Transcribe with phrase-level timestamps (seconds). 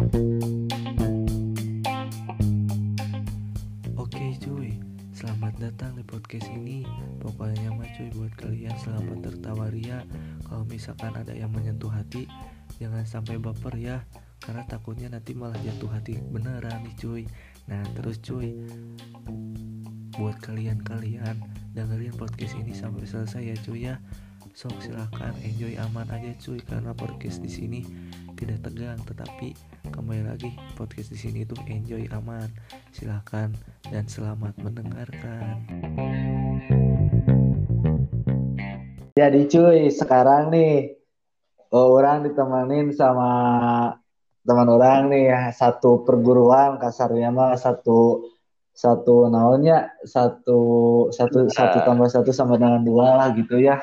[0.00, 0.16] Oke
[4.40, 4.72] cuy,
[5.12, 6.88] selamat datang di podcast ini.
[7.20, 10.00] Pokoknya mah cuy buat kalian selamat tertawa ria.
[10.48, 12.24] Kalau misalkan ada yang menyentuh hati
[12.80, 14.00] Jangan sampai baper ya.
[14.40, 17.28] Karena takutnya nanti malah jatuh hati beneran nih cuy.
[17.68, 18.56] Nah terus cuy
[20.16, 21.44] Buat kalian-kalian
[21.76, 24.00] Dengerin podcast ini sampai selesai ya cuy ya.
[24.56, 27.84] Sok silahkan enjoy aman aja cuy Karena podcast di sini
[28.40, 29.52] tidak tegang tetapi
[29.88, 32.44] kembali lagi podcast di sini tuh enjoy aman.
[32.92, 33.48] Silahkan
[33.88, 35.64] dan selamat mendengarkan.
[39.16, 41.00] Jadi cuy, sekarang nih
[41.72, 43.32] oh, orang ditemenin sama
[44.44, 48.28] teman orang nih ya, satu perguruan kasarnya mah satu
[48.76, 50.60] satu naonnya satu
[51.12, 53.80] satu satu tambah satu sama dengan dua lah gitu ya.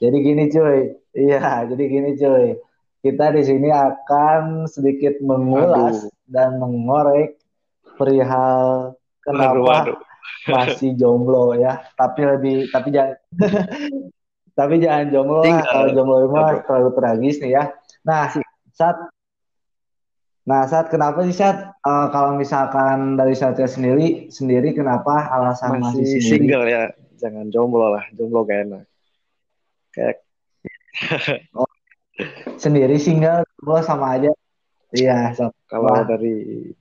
[0.00, 2.56] Jadi gini cuy, iya jadi gini cuy,
[3.00, 6.12] kita di sini akan sedikit mengulas Aduh.
[6.28, 7.36] dan mengorek
[7.96, 9.98] perihal kenapa Waduh, waduh.
[10.52, 11.80] masih jomblo ya.
[11.94, 13.16] Tapi lebih tapi jangan
[14.58, 15.62] tapi jangan jomblo lah.
[15.64, 16.60] Kalau jomblo mah Waduh.
[16.66, 17.64] terlalu tragis nih ya.
[18.06, 18.30] Nah,
[18.72, 18.96] saat
[20.46, 26.06] Nah, saat kenapa sih saat eh, kalau misalkan dari Satya sendiri sendiri kenapa alasan masih,
[26.06, 26.30] Masih sendiri?
[26.30, 26.82] single ya,
[27.18, 28.84] jangan jomblo lah, jomblo gak enak.
[29.90, 30.22] Kayak
[32.56, 34.32] Sendiri single jomblo sama aja.
[34.94, 35.52] Iya, so.
[35.68, 36.06] kalau Wah.
[36.06, 36.72] dari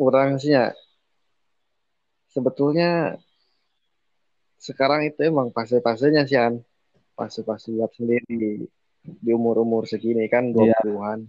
[0.00, 0.72] orang sih ya,
[2.32, 3.20] sebetulnya
[4.62, 6.62] sekarang itu emang fase-fasenya sih An.
[7.18, 8.64] Fase-fase buat sendiri
[9.02, 10.78] di umur-umur segini kan Iya.
[10.86, 11.26] 20-an.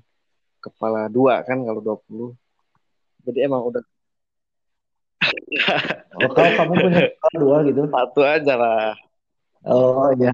[0.64, 2.32] Kepala dua kan kalau 20.
[3.28, 3.84] Jadi emang udah
[6.14, 7.82] Oh, kalau kamu punya kalau dua gitu.
[7.90, 8.94] satu aja lah.
[9.66, 10.30] Oh iya.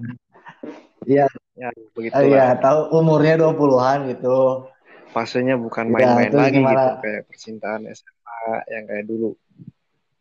[1.08, 1.24] Iya,
[1.58, 1.68] Ya,
[2.14, 2.26] oh, begitulah.
[2.26, 4.66] iya, tahu umurnya 20-an gitu.
[5.10, 6.82] fasenya bukan Ya, main-main terus lagi gimana?
[6.86, 9.34] gitu kayak percintaan SMA yang kayak dulu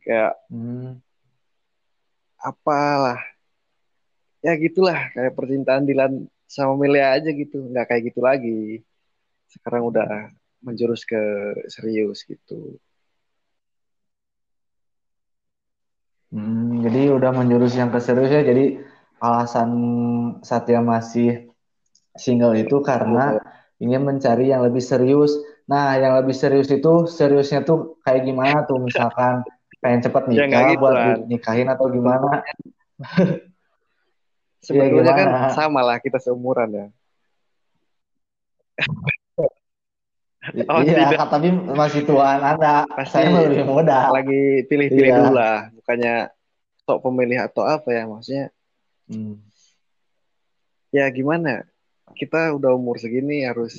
[0.02, 0.98] kayak Hmm.
[2.40, 3.20] apalah
[4.46, 6.12] ya gitulah kayak percintaan Dilan
[6.50, 8.82] sama Melia aja gitu nggak kayak gitu lagi
[9.54, 10.10] sekarang udah
[10.66, 11.22] menjurus ke
[11.74, 12.80] serius gitu
[16.30, 18.42] Hmm, jadi udah menjurus yang ke serius ya.
[18.46, 18.78] Jadi
[19.20, 19.70] alasan
[20.42, 21.52] Satya masih
[22.16, 23.40] single itu karena
[23.78, 25.32] ingin mencari yang lebih serius.
[25.70, 28.82] Nah, yang lebih serius itu seriusnya tuh kayak gimana tuh?
[28.82, 29.46] Misalkan
[29.80, 31.18] pengen cepat Ya, nikah nggak gitu, buat Lan.
[31.30, 32.30] nikahin atau gimana?
[34.60, 35.50] sebetulnya kan gimana?
[35.56, 36.88] sama lah kita seumuran ya
[40.72, 41.30] Oh, iya, tidak.
[41.30, 42.88] tapi masih tuaan Anda.
[42.96, 44.08] Pasti Saya lebih muda.
[44.10, 45.18] lagi pilih-pilih Iya.
[45.22, 46.16] dulu lah bukannya
[46.88, 48.46] sok pemilih atau apa ya maksudnya
[49.10, 49.42] Hmm.
[50.94, 51.66] ya gimana
[52.14, 53.74] kita udah umur segini harus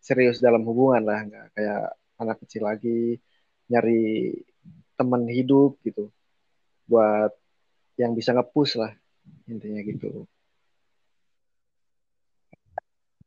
[0.00, 1.82] serius dalam hubungan lah nggak kayak
[2.16, 3.20] anak kecil lagi
[3.68, 4.32] nyari
[4.96, 6.08] teman hidup gitu
[6.88, 7.32] buat
[8.00, 8.92] yang bisa ngepush lah
[9.44, 10.24] intinya gitu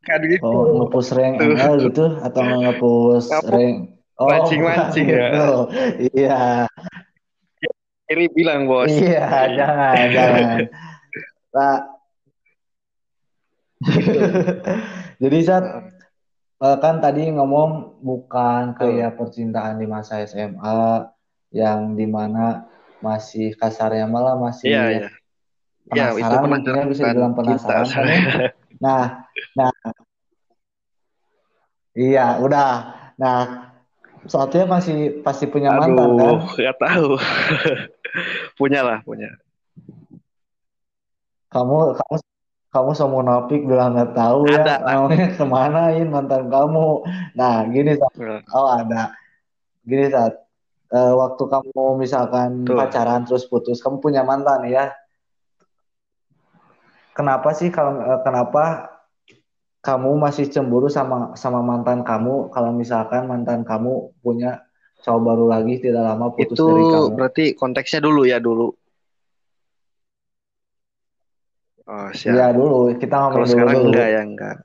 [0.03, 1.39] kan gitu Oh, ngepush rank.
[1.39, 3.47] ML gitu atau ngepush Ngapus.
[3.47, 3.77] rank?
[4.19, 5.15] Oh, Mancing-mancing ya.
[5.31, 5.49] gitu.
[6.19, 6.41] Iya,
[8.11, 10.57] Iri bilang bos iya, jangan, jangan.
[11.53, 11.85] Nah,
[15.21, 15.65] jadi saat
[16.63, 21.05] eh, kan tadi ngomong bukan kayak percintaan di masa SMA
[21.53, 22.65] yang di mana
[23.03, 25.09] masih kasarnya malah masih iya iya.
[25.91, 28.07] Ya itu penasaran ya, bisa dibilang penasaran penasaran.
[28.07, 28.47] kita.
[28.79, 29.03] Nah,
[29.53, 29.71] nah,
[31.91, 32.69] iya, udah.
[33.19, 33.39] Nah,
[34.31, 36.39] soalnya masih pasti punya mantan kan?
[36.39, 37.09] aduh nggak tahu.
[38.59, 39.33] Punya lah punya
[41.53, 42.15] Kamu, kamu,
[42.73, 44.75] kamu sama munafik bilang nggak tahu ya, Ada.
[44.81, 47.05] namanya kemanain mantan kamu.
[47.37, 48.13] Nah, gini saat,
[48.49, 49.13] oh ada,
[49.85, 50.33] gini saat
[50.89, 52.73] eh, waktu kamu misalkan Tuh.
[52.73, 54.89] pacaran terus putus, kamu punya mantan ya?
[57.13, 58.93] Kenapa sih kalau eh, kenapa
[59.83, 64.63] kamu masih cemburu sama sama mantan kamu kalau misalkan mantan kamu punya
[65.03, 67.07] cowok baru lagi tidak lama putus itu dari kamu?
[67.19, 68.71] berarti konteksnya dulu ya dulu
[71.87, 73.87] oh siap Iya dulu, kita Kalau ngomongin dulu sekarang dulu.
[73.91, 74.57] enggak ya enggak.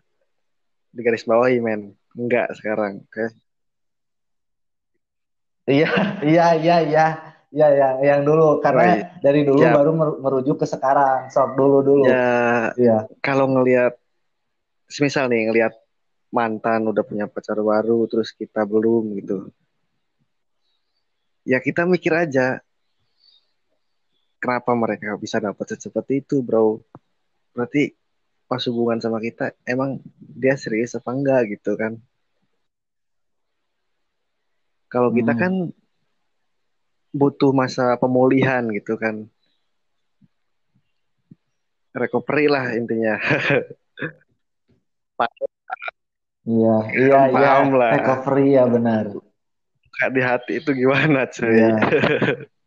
[0.89, 1.81] Di garis bawahi men.
[2.17, 3.05] Enggak sekarang.
[3.07, 3.27] Oke.
[5.69, 5.91] Iya,
[6.25, 7.07] iya, iya, iya.
[7.49, 9.09] Iya, yang yang dulu karena Oh, iya.
[9.25, 9.73] dari dulu Siap.
[9.73, 11.33] baru mer- merujuk ke sekarang.
[11.33, 12.05] Sok dulu dulu.
[12.13, 12.99] Ya Iya.
[13.25, 13.97] kalau ngelihat
[14.85, 15.73] semisal nih ngelihat
[16.29, 19.49] mantan udah punya pacar baru terus kita belum gitu.
[21.49, 22.61] Ya kita mikir aja
[24.37, 26.85] kenapa mereka bisa dapat seperti itu, Bro.
[27.59, 27.91] Berarti
[28.47, 31.99] pas hubungan sama kita emang dia serius apa enggak gitu kan.
[34.87, 35.43] Kalau kita Hmm.
[35.43, 35.53] kan
[37.11, 39.27] butuh masa pemulihan gitu kan.
[41.99, 43.19] Recovery lah intinya.
[46.49, 47.53] Iya, iya, iya.
[47.93, 49.13] Recovery ya benar.
[50.15, 51.53] Di hati itu gimana cuy?
[51.59, 51.77] Iya.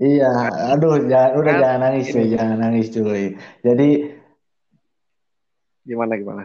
[0.00, 0.32] Iya,
[0.72, 2.32] aduh, jangan, udah Kan jangan nangis cuy, ini.
[2.32, 3.24] jangan nangis cuy.
[3.60, 3.88] Jadi,
[5.84, 6.44] Gimana gimana?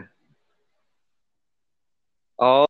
[2.36, 2.68] Oh,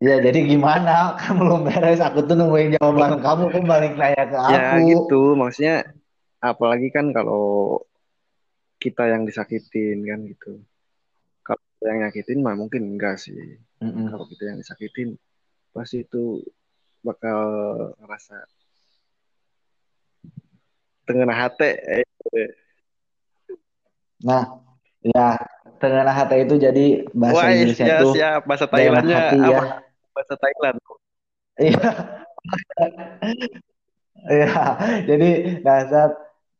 [0.00, 1.12] ya jadi gimana?
[1.20, 2.00] Kan belum beres.
[2.00, 4.86] Aku tuh nungguin jawaban kamu, kok balik nanya ke ya aku.
[4.88, 5.20] gitu.
[5.36, 5.76] Maksudnya
[6.40, 7.80] apalagi kan kalau
[8.80, 10.64] kita yang disakitin kan gitu.
[11.44, 13.36] Kalau kita yang nyakitin mah mungkin enggak sih.
[13.84, 14.08] Mm-mm.
[14.08, 15.20] Kalau kita yang disakitin
[15.76, 16.40] pasti itu
[17.02, 17.40] bakal
[18.00, 18.46] ngerasa
[21.06, 21.70] tengah hati.
[24.22, 24.42] Nah,
[25.02, 25.34] ya,
[25.82, 28.40] tengah hati itu jadi bahasa Wah, Inggrisnya ya tuh siap.
[28.46, 29.58] Bahasa Thailandnya hati ya.
[29.58, 29.64] apa?
[30.14, 30.78] Bahasa Thailand.
[31.58, 31.88] Iya,
[34.30, 34.54] iya.
[35.08, 35.28] Jadi,
[35.66, 36.12] nah saat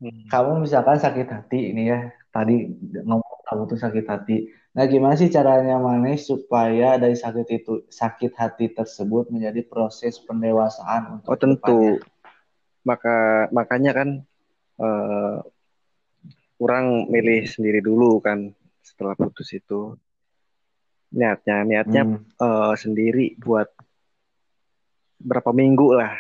[0.03, 0.27] Hmm.
[0.27, 2.75] kamu misalkan sakit hati ini ya, tadi
[3.07, 4.51] ngomong kamu tuh sakit hati.
[4.75, 11.23] Nah, gimana sih caranya Manes supaya dari sakit itu sakit hati tersebut menjadi proses pendewasaan
[11.23, 12.03] Oh untuk ke depannya?
[12.03, 12.03] tentu.
[12.83, 14.09] Maka makanya kan
[14.79, 15.37] eh,
[16.63, 19.97] orang milih sendiri dulu kan setelah putus itu.
[21.13, 22.19] Niatnya niatnya Hmm.
[22.39, 23.69] eh, sendiri buat
[25.19, 26.15] berapa minggu lah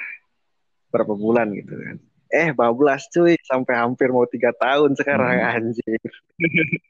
[0.92, 1.96] berapa bulan gitu kan.
[2.28, 5.52] Eh bablas cuy sampai hampir mau tiga tahun sekarang Hmm.
[5.52, 6.00] anjir.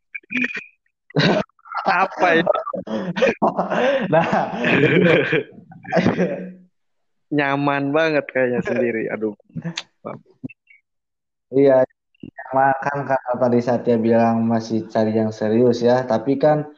[1.82, 2.47] Apa ini
[4.12, 4.23] Nah,
[7.32, 9.32] nyaman banget kayaknya sendiri aduh
[11.52, 11.84] iya
[12.52, 16.69] makan karena tadi Satya bilang masih cari yang serius ya, tapi kan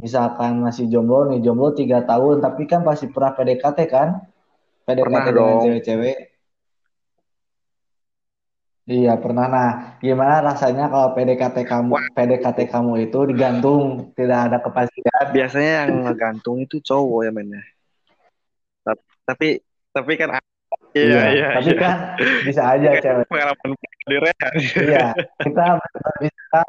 [0.00, 4.08] misalkan masih jomblo nih, jomblo tiga tahun, tapi kan pasti pernah PDKT kan?
[4.88, 6.18] PDKT pernah dengan dong cewek-cewek.
[8.90, 9.46] Iya pernah.
[9.46, 9.70] Nah,
[10.02, 15.24] gimana rasanya kalau PDKT kamu wah PDKT kamu itu digantung, tidak ada kepastian?
[15.30, 17.62] biasanya yang ngegantung itu cowok ya ya.
[18.82, 19.62] Ta- tapi
[19.94, 20.34] tapi kan
[20.92, 21.92] iya Iya, iya tapi iya kan
[22.42, 23.26] bisa aja kayak cewek.
[23.30, 23.68] pengalaman
[24.02, 25.06] di Rehan Iya,
[25.38, 26.62] kita berbicara,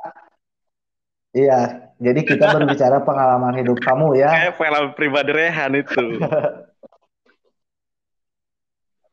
[1.33, 1.59] iya.
[2.01, 4.29] Jadi kita berbicara pengalaman hidup kamu ya.
[4.29, 6.01] kayak pengalaman pribadi Rehan itu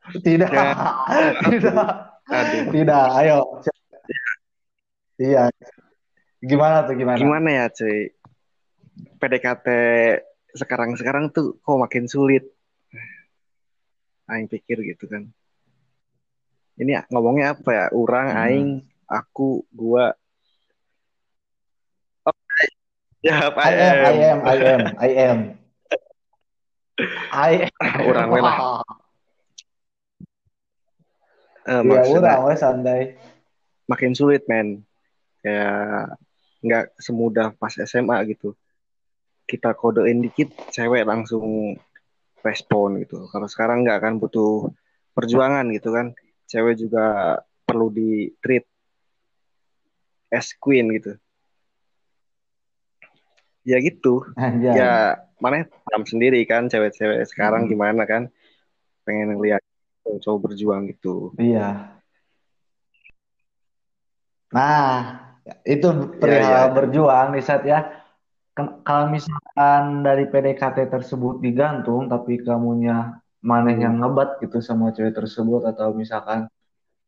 [0.08, 0.72] Tidak, ya
[1.52, 1.84] tidak,
[2.24, 3.04] aduh tidak.
[3.12, 3.38] Ayo,
[5.20, 5.52] iya.
[6.40, 7.20] Gimana tuh gimana?
[7.20, 8.08] gimana ya cuy
[9.20, 9.66] PDKT
[10.56, 12.48] sekarang-sekarang tuh kok makin sulit
[14.28, 15.26] aing pikir gitu kan.
[16.78, 17.84] Ini ngomongnya apa ya?
[17.90, 18.40] Orang Hmm.
[18.44, 18.68] aing
[19.08, 20.14] aku gua.
[22.28, 22.36] Oh,
[23.24, 25.38] ya I am, I am, I am, I am,
[27.32, 27.78] I am.
[28.04, 28.84] orang we lah
[31.68, 33.00] Eh, Iya, maksudnya orang santai.
[33.84, 34.88] makin sulit men.
[35.44, 36.16] Kayak
[36.64, 38.56] nggak semudah pas SMA gitu.
[39.44, 41.76] Kita kodein dikit cewek langsung
[42.42, 44.70] respon gitu kalau sekarang nggak kan butuh
[45.12, 46.14] perjuangan gitu kan
[46.46, 48.64] cewek juga perlu di treat
[50.30, 51.18] as queen gitu
[53.66, 54.78] ya gitu Anjay.
[54.80, 54.92] ya
[55.38, 57.70] mana paham sendiri kan cewek-cewek sekarang Hmm.
[57.72, 58.32] gimana kan
[59.04, 59.60] pengen ngeliat
[60.24, 61.98] cowok berjuang gitu Iya.
[64.48, 65.20] Nah,
[65.68, 67.97] itu ya perihal ya berjuang di saat ya.
[68.82, 73.84] Kalau misalkan dari PDKT tersebut digantung, tapi kamunya maneh Hmm.
[73.86, 76.50] yang ngebat gitu sama cewek tersebut, atau misalkan,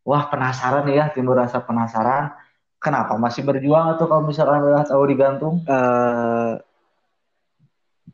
[0.07, 2.31] wah penasaran ya, timbul rasa penasaran,
[2.79, 5.61] kenapa masih berjuang atau kalau misalkan udah tahu digantung?
[5.67, 6.55] eh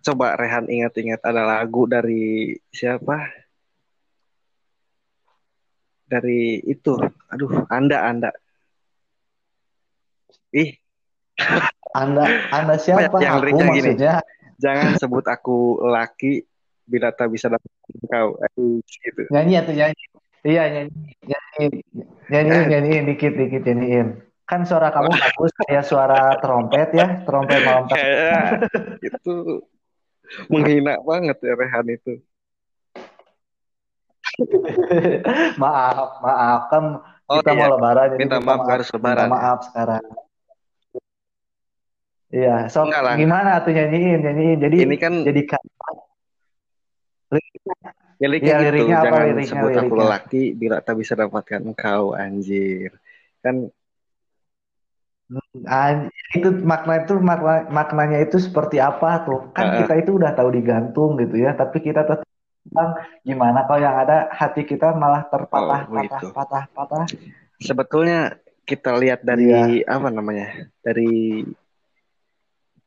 [0.07, 3.26] coba Rehan ingat-ingat ada lagu dari siapa
[6.07, 6.95] dari itu
[7.26, 8.31] aduh Anda Anda
[10.55, 10.78] ih
[11.97, 13.17] Anda, Anda apa ya siapa?
[13.25, 14.12] yang Aku liriknya gini maksudnya.
[14.57, 16.45] jangan sebut aku laki
[16.85, 17.71] bila tak bisa dapat
[18.07, 20.05] kau eh, gitu Nyanyi atau nyanyi?
[20.47, 20.93] Iya, nyanyi,
[21.26, 21.67] nyanyi,
[22.31, 24.09] nyanyiin, eh nyanyiin, dikit, dikit, nyanyiin.
[24.47, 27.99] Kan suara kamu bagus kayak suara trompet ya, trompet malam takbiran.
[27.99, 28.47] kayak
[29.03, 29.35] itu
[30.47, 32.23] menghina banget ya Rehan itu
[35.62, 36.85] Maaf, maaf, kan
[37.26, 39.59] oh kita iya mau lebaran, jadi minta minta maaf maaf, harus minta lebaran ya maaf
[39.67, 40.03] sekarang.
[42.37, 44.59] Iya, enggak lah gimana tuh nyanyiin, nyanyiin.
[44.61, 45.62] Jadi, ini kan jadi kan,
[48.16, 50.00] liriknya ya gitu liriknya apa jangan liriknya, sebut aku liriknya?
[50.05, 52.90] lelaki bila tak bisa dapatkan engkau anjir
[53.40, 53.57] kan
[55.66, 56.07] Ah,
[56.38, 59.50] itu makna itu makna maknanya itu seperti apa tuh?
[59.50, 59.83] Kan Heeh.
[59.83, 62.23] kita itu udah tahu digantung gitu ya, tapi kita tetap
[62.62, 62.95] bilang,
[63.26, 67.05] gimana kalau yang ada hati kita malah Oh, terpatah, patah, patah, patah.
[67.59, 69.99] Sebetulnya kita lihat dari Iya.
[69.99, 70.71] apa namanya?
[70.78, 71.43] Dari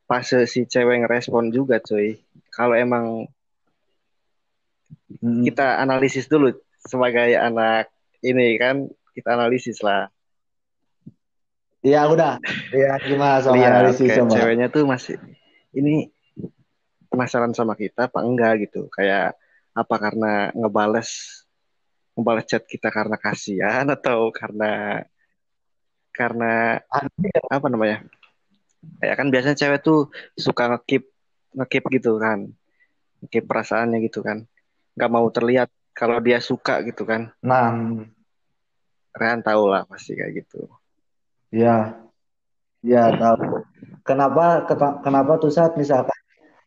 [0.09, 2.17] fase si cewek ngerespon juga, cuy.
[2.49, 3.29] Kalau emang
[5.09, 5.41] Mm.
[5.45, 7.89] kita analisis dulu sebagai anak
[8.21, 10.09] ini kan, kita analisis lah.
[11.81, 12.37] Iya udah.
[12.69, 14.33] Iya gimana soal Lihat analisis coba?
[14.35, 15.15] ceweknya tuh masih
[15.73, 16.11] ini
[17.09, 18.85] penasaran sama kita apa enggak gitu.
[18.91, 19.33] Kayak
[19.73, 21.41] apa karena ngebales
[22.13, 25.03] ngebales chat kita karena kasihan atau karena
[26.13, 27.33] karena Aneh.
[27.47, 28.03] apa namanya?
[28.99, 29.99] Kayak kan biasanya cewek tuh
[30.35, 31.03] suka ngekip
[31.55, 32.51] ngekip gitu kan.
[33.23, 34.47] Ngekip perasaannya gitu kan.
[34.95, 37.31] Nggak mau terlihat kalau dia suka gitu kan.
[37.43, 37.75] Nah,
[39.09, 40.69] Kan tahu lah pasti kayak gitu.
[41.51, 41.97] ya,
[42.85, 43.65] ya tahu.
[44.05, 44.63] Kenapa
[45.01, 46.15] kenapa tuh saat misalkan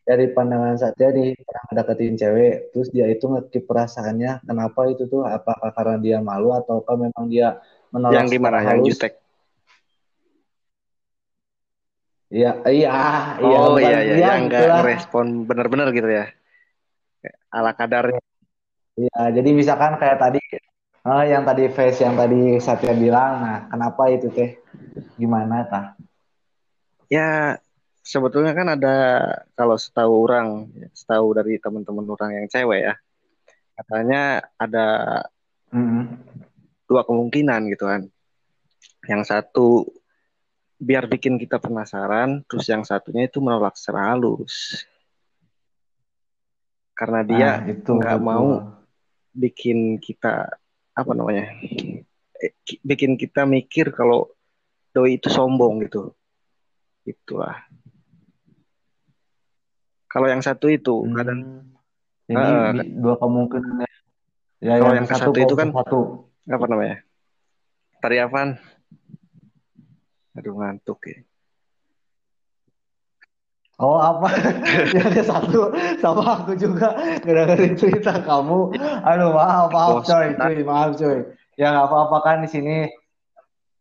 [0.03, 5.23] dari pandangan Satya nih pernah deketin cewek, terus dia itu ngekip perasaannya, kenapa itu tuh?
[5.23, 8.57] Apakah karena dia malu ataukah memang dia menolak Yang gimana?
[8.61, 9.22] Yang jutek.
[12.33, 12.93] Iya, iya,
[13.37, 14.77] iya, Oh iya iya, ya yang nggak gitulah.
[14.81, 16.25] ngerespon bener-bener gitu ya.
[17.53, 18.17] Ala kadarnya.
[18.97, 20.41] Iya, jadi misalkan kayak tadi,
[21.05, 24.57] eh, yang tadi face yang tadi Satya bilang, nah kenapa itu teh?
[25.13, 25.85] Gimana tah?
[27.05, 27.61] Ya
[28.01, 28.95] sebetulnya kan ada
[29.53, 32.93] kalau setahu orang, setahu dari teman-teman orang yang cewek ya,
[33.77, 34.85] katanya ada
[35.69, 36.17] Mm-mm.
[36.89, 38.09] dua kemungkinan gitu kan.
[39.05, 39.85] Yang satu
[40.83, 44.83] biar bikin kita penasaran, terus yang satunya itu menolak secara halus.
[46.93, 48.47] Karena dia Nah, itu nggak mau
[49.33, 50.45] bikin kita
[50.93, 51.49] apa namanya,
[52.37, 54.29] eh, ki- bikin kita mikir kalau
[54.93, 56.13] doi itu sombong gitu.
[57.07, 57.65] Itulah.
[60.05, 61.73] Kalau yang satu itu kadang Hmm.
[62.23, 63.91] Jadi eh, bi- dua kemungkinan ya.
[64.63, 65.99] Ya, kalau yang yang satu satu itu kan satu.
[66.47, 66.97] apa namanya?
[67.99, 68.55] Tari Avan.
[70.33, 71.19] Aduh ngantuk ya.
[73.81, 74.29] Oh apa?
[74.95, 76.93] yang ke satu sama aku juga
[77.25, 78.73] ngedengerin cerita kamu.
[79.01, 80.09] Aduh maaf maaf Bos.
[80.09, 81.25] coy, cuy maaf coy.
[81.57, 82.77] Ya nggak apa-apa kan di sini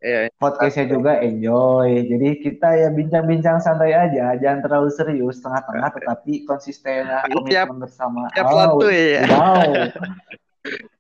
[0.03, 2.11] Eh, podcastnya juga enjoy.
[2.11, 8.27] Jadi kita ya bincang-bincang santai aja, jangan terlalu serius, tengah-tengah tetapi konsisten lah komitmen bersama.
[8.35, 9.23] tiap Oh, ya.
[9.31, 9.71] Wow.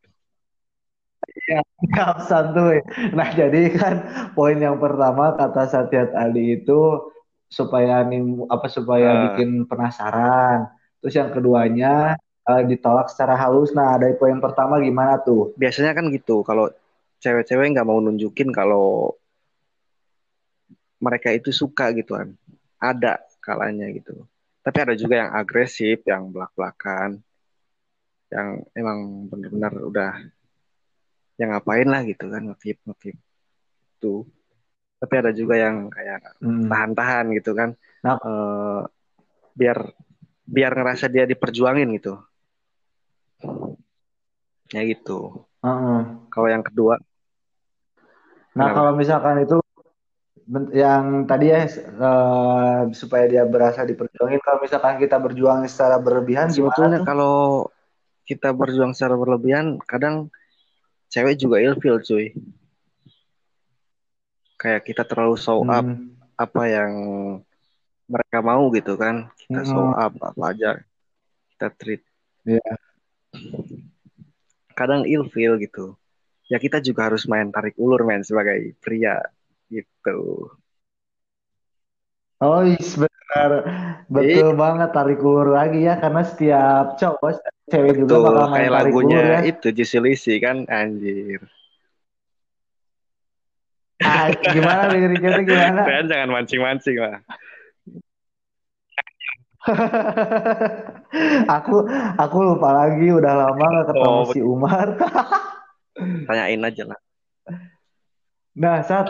[1.51, 2.79] Ya, siap santuy.
[3.13, 3.95] Nah, jadi kan
[4.39, 6.81] poin yang pertama kata Satya tadi itu
[7.51, 9.19] supaya nim apa supaya Ah.
[9.35, 10.71] bikin penasaran.
[11.03, 13.71] Terus yang keduanya eh, ditolak secara halus.
[13.71, 15.55] Nah, dari poin pertama gimana tuh?
[15.55, 16.43] Biasanya kan gitu.
[16.43, 16.71] Kalau
[17.23, 19.15] cewek-cewek nggak mau nunjukin kalau
[20.99, 22.35] mereka itu suka gitu kan.
[22.83, 24.27] Ada kalanya gitu.
[24.63, 27.19] Tapi ada juga yang agresif, yang belak-belakan,
[28.31, 30.13] yang emang benar-benar udah
[31.41, 33.17] yang ngapain lah gitu kan ngekip ngekip
[33.99, 34.15] itu.
[35.03, 36.69] Tapi ada juga yang kayak Hmm.
[36.71, 37.75] tahan-tahan gitu kan.
[38.05, 38.17] Nah.
[38.19, 38.81] Eh,
[39.53, 39.79] biar
[40.47, 42.21] biar ngerasa dia diperjuangin gitu.
[44.73, 45.47] Ya gitu.
[45.63, 46.01] Heeh.
[46.33, 46.97] Kalau yang kedua,
[48.53, 48.77] Nah, Kenapa?
[48.85, 49.57] kalau misalkan itu
[50.77, 57.01] yang tadi ya eh, supaya dia berasa diperjuangin, kalau misalkan kita berjuang secara berlebihan sebetulnya
[57.01, 57.65] kalau
[58.29, 60.29] kita berjuang secara berlebihan, kadang
[61.13, 62.33] cewek juga ilfil cuy.
[64.57, 66.17] Kayak kita terlalu show up Hmm.
[66.39, 66.93] apa yang
[68.09, 69.29] mereka mau gitu kan.
[69.37, 70.01] Kita show Hmm.
[70.01, 70.71] up apa aja
[71.53, 72.03] kita treat.
[72.49, 72.73] Iya.
[74.73, 75.95] Kadang ilfil gitu.
[76.49, 79.21] Ya kita juga harus main tarik ulur men sebagai pria
[79.69, 80.49] gitu.
[82.43, 83.51] Oh, is benar.
[84.11, 88.59] Betul banget tarik ulur lagi ya karena setiap cowok setiap cewek juga Betul, bakal main
[88.59, 89.41] kayak tarik ulur lagunya ya.
[89.47, 89.67] itu
[90.03, 91.41] Luicy kan anjir.
[94.03, 95.81] Ah, gimana liriknya gimana?
[95.87, 97.23] Kalian jangan mancing-mancing lah.
[101.57, 101.87] aku
[102.19, 104.99] aku lupa lagi udah lama gak ketemu Oh, si Umar.
[106.27, 106.99] Tanyain aja lah.
[108.59, 109.07] Nah, saat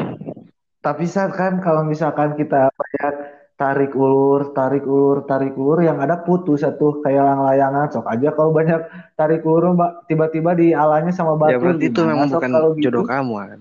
[0.83, 3.15] tapi saat kan kalau misalkan kita banyak
[3.55, 8.51] tarik ulur, tarik ulur, tarik ulur yang ada putus satu kayak layang-layangan sok aja kalau
[8.51, 8.81] banyak
[9.15, 12.83] tarik ulur Mbak tiba-tiba dialanya sama Ya batur berarti itu memang bukan kalau gitu?
[12.91, 13.61] jodoh kamu kan.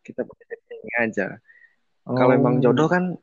[0.00, 0.20] Kita
[0.72, 1.26] ini aja.
[2.02, 2.40] Kalau Oh.
[2.40, 3.14] emang jodoh kan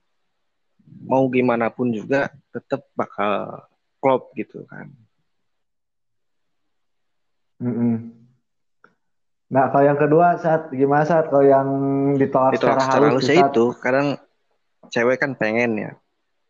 [1.04, 3.66] mau gimana pun juga tetap bakal
[3.98, 4.94] klop gitu kan.
[7.60, 8.19] Mm-mm.
[9.50, 11.70] Nah, kalau yang kedua saat gimana saat kalau yang
[12.22, 13.52] ditolak, ditolak secara secara halus halusnya Saat?
[13.52, 13.66] itu.
[13.82, 14.08] Kadang
[14.94, 15.92] cewek kan pengen ya.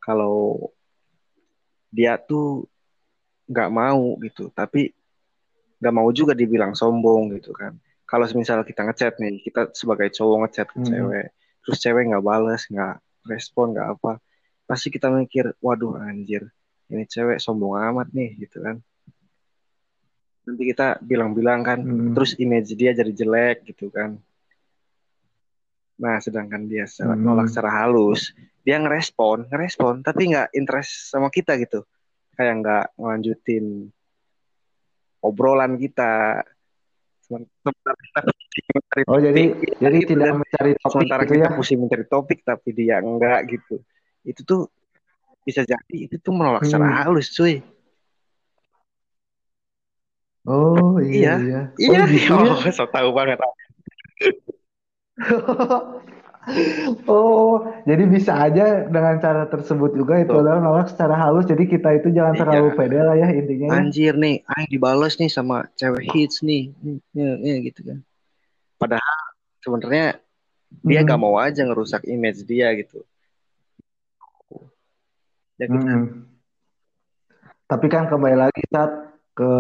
[0.04, 0.68] Kalau
[1.90, 2.68] dia tuh
[3.48, 4.52] nggak mau gitu.
[4.52, 4.92] Tapi
[5.80, 7.80] nggak mau juga dibilang sombong gitu kan.
[8.04, 10.88] Kalau misal kita ngechat nih kita sebagai cowok ngechat ke Hmm.
[10.92, 11.28] cewek
[11.64, 12.98] terus cewek nggak balas nggak
[13.30, 14.18] respon nggak apa
[14.66, 16.50] pasti kita mikir waduh anjir
[16.90, 18.82] ini cewek sombong amat nih gitu kan
[20.50, 22.18] nanti kita bilang-bilang kan Hmm.
[22.18, 24.18] terus image dia jadi jelek gitu kan
[26.00, 27.22] nah sedangkan dia secara, Hmm.
[27.22, 31.86] nolak secara halus dia ngerespon ngerespon tapi nggak interest sama kita gitu
[32.34, 33.92] kayak nggak ngelanjutin
[35.20, 36.40] obrolan kita
[37.20, 41.46] sementara kita pusing mencari Oh jadi topik, jadi gitu tidak mencari topik sementara gitu kita
[41.46, 41.56] ya?
[41.60, 43.76] pusing mencari topik tapi dia enggak gitu
[44.24, 44.62] itu tuh
[45.44, 46.98] bisa jadi itu tuh menolak secara Hmm.
[47.04, 47.60] halus cuy
[50.48, 51.36] Oh iya Iya.
[51.40, 51.62] iya.
[51.76, 52.54] iya Oh gitu ya?
[52.56, 53.40] oh so tahu banget
[57.06, 60.42] Oh, jadi bisa aja dengan cara tersebut juga itu Tuh.
[60.42, 61.46] adalah nolak secara halus.
[61.46, 62.42] Jadi kita itu jangan Iya.
[62.42, 63.68] terlalu pede lah ya intinya.
[63.70, 63.78] ya.
[63.78, 66.74] anjir nih aing dibales nih sama cewek hits nih
[67.14, 67.98] ya, ya, gitu kan
[68.76, 69.20] padahal
[69.62, 70.18] sebenarnya
[70.82, 71.06] dia Hmm.
[71.06, 73.06] nggak mau aja ngerusak image dia gitu
[75.56, 76.26] ya kita Hmm.
[77.68, 79.09] Tapi kan kembali lagi saat
[79.40, 79.54] ke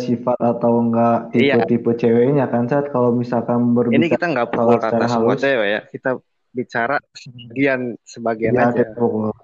[0.00, 1.60] sifat atau enggak Iya.
[1.60, 5.40] tipe-tipe ceweknya kan saat kalau misalkan ini berbicara kita nggak pukul rata semua halus.
[5.44, 6.10] cewek ya kita
[6.56, 9.36] bicara sebagian sebagian ya aja pukul.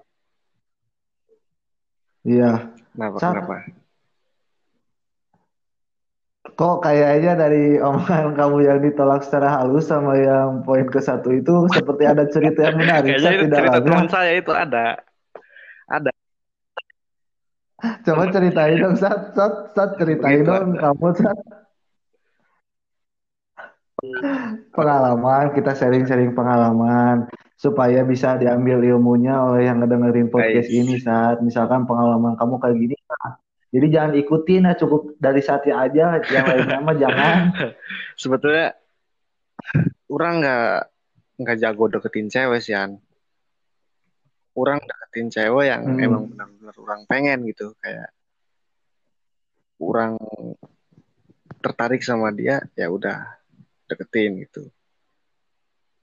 [2.25, 2.51] Iya.
[2.97, 3.55] kenapa Saat kenapa
[6.53, 11.65] kok kayaknya dari omongan kamu yang ditolak secara halus sama yang poin ke satu itu
[11.69, 13.17] seperti ada cerita yang menarik.
[13.17, 15.01] itu tidak cerita teman saya itu ada
[17.83, 19.35] Coba ceritain dong, Sat.
[19.35, 21.37] Sat, Sat ceritain begitu dong kamu, Sat.
[24.75, 31.43] Pengalaman, kita sharing-sharing pengalaman supaya bisa diambil ilmunya oleh yang ngedengerin podcast guys ini, Sat.
[31.43, 33.39] Misalkan pengalaman kamu kayak gini, Sat.
[33.73, 37.37] Jadi jangan ikutin, nah cukup dari Satya aja, yang lainnya mah jangan.
[38.13, 38.77] sebetulnya
[40.05, 40.77] orang nggak
[41.41, 43.01] nggak jago deketin cewek sih An
[44.53, 45.99] orang deketin cewek yang Hmm.
[45.99, 48.09] emang benar-benar orang pengen gitu kayak
[49.79, 50.15] orang
[51.59, 53.25] tertarik sama dia ya udah
[53.87, 54.69] deketin gitu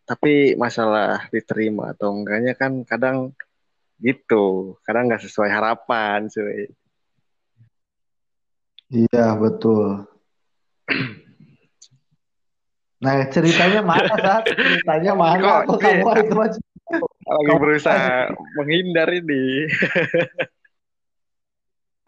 [0.05, 3.31] tapi masalah diterima atau enggaknya kan kadang
[4.01, 6.67] gitu kadang nggak sesuai harapan cuy
[8.91, 10.03] Iya, betul.
[12.99, 14.51] Nah, ceritanya mana, Sat?
[14.51, 15.63] Ceritanya mana?
[15.63, 16.35] kok kamu itu
[17.31, 19.71] lagi berusaha menghindar ini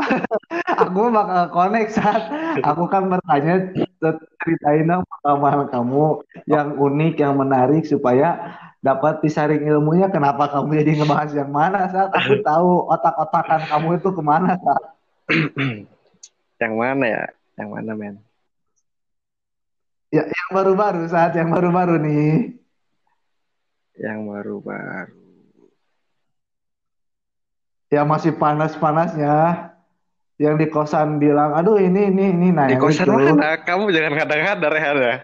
[0.82, 2.26] Aku bakal connect saat
[2.58, 3.70] aku kan bertanya
[4.42, 6.04] ceritain dong pengalaman kamu
[6.50, 10.10] yang unik, yang menarik supaya dapat disaring ilmunya.
[10.10, 14.84] Kenapa kamu jadi ngebahas yang mana saat aku tahu otak-otakan kamu itu ke mana saat?
[16.62, 17.24] yang mana ya
[17.58, 18.16] yang mana men
[20.12, 22.60] Ya, yang baru-baru saat yang baru-baru nih.
[23.98, 25.20] Yang baru-baru
[27.92, 29.68] Yang masih panas-panasnya.
[30.40, 32.48] Yang di kosan bilang, aduh ini, ini, ini.
[32.50, 33.36] Nah, di kosan itu.
[33.36, 35.14] mana kamu jangan kadang-kadang ya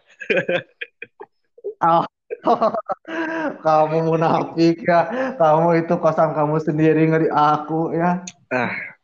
[1.80, 2.04] Oh,
[3.64, 5.32] kamu munafik ya.
[5.40, 8.20] Kamu itu kosan kamu sendiri ngeri aku ya.
[8.52, 8.98] ah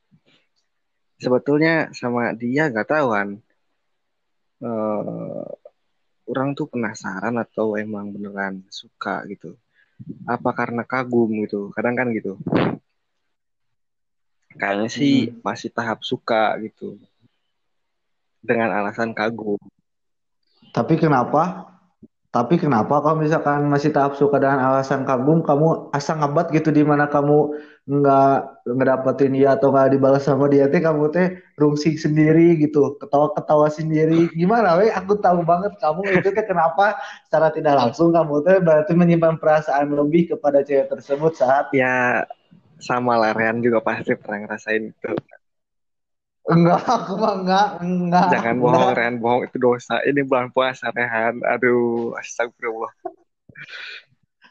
[1.24, 3.28] sebetulnya sama dia nggak tahu kan
[4.64, 5.48] eh
[6.24, 9.56] orang tuh penasaran atau emang beneran suka gitu
[10.26, 12.36] apa karena kagum gitu kadang kan gitu
[14.54, 15.42] kayaknya sih Hmm.
[15.42, 16.98] masih tahap suka gitu
[18.44, 19.58] dengan alasan kagum
[20.74, 21.73] Tapi kenapa?
[22.34, 26.82] Tapi kenapa kalau misalkan masih tahap suka dengan alasan kagum, kamu asa ngebat gitu di
[26.82, 27.54] mana kamu
[27.86, 33.70] nggak ngedapetin dia atau nggak dibalas sama dia teh kamu teh rungsing sendiri gitu, ketawa-ketawa
[33.70, 34.26] sendiri.
[34.34, 34.90] Gimana weh?
[34.90, 36.98] Aku tahu banget kamu itu teh kenapa
[37.30, 42.26] secara tidak langsung kamu teh berarti menyimpan perasaan lebih kepada cewek tersebut saat ya
[42.82, 45.10] sama lah Rehan juga pasti pernah ngerasain itu
[46.44, 48.96] enggak, aku mah enggak, enggak, jangan bohong enggak.
[49.00, 49.94] Rehan bohong itu dosa.
[50.04, 51.40] Ini bulan puasa Rehan.
[51.44, 52.92] Aduh astagfirullah.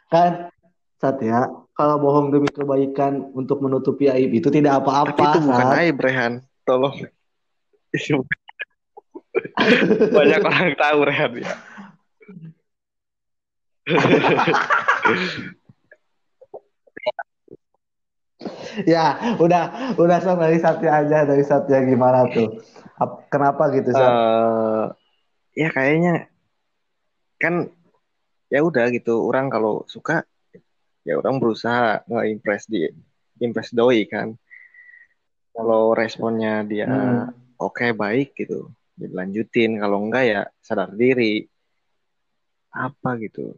[0.09, 0.49] Kan
[0.97, 5.75] Satya, kalau bohong demi kebaikan untuk menutupi aib itu tidak tapi apa-apa, itu bukan Sat.
[5.83, 6.33] aib Rehan.
[6.63, 6.95] Tolong.
[10.17, 11.53] Banyak orang tahu Rehan ya
[18.93, 22.59] Ya, udah, udah sok dari Satya aja, dari Satya gimana tuh?
[22.99, 24.85] Ap- Kenapa gitu, eh
[25.53, 26.29] ya kayaknya
[27.41, 27.69] kan
[28.53, 30.23] ya udah gitu orang kalau suka
[31.03, 32.87] ya orang berusaha nge-impress di
[33.41, 34.37] impress doi kan.
[35.53, 37.29] Kalau responnya dia Hmm.
[37.61, 39.77] oke baik gitu dilanjutin.
[39.81, 41.45] Kalau enggak ya sadar diri.
[42.73, 43.53] Apa gitu.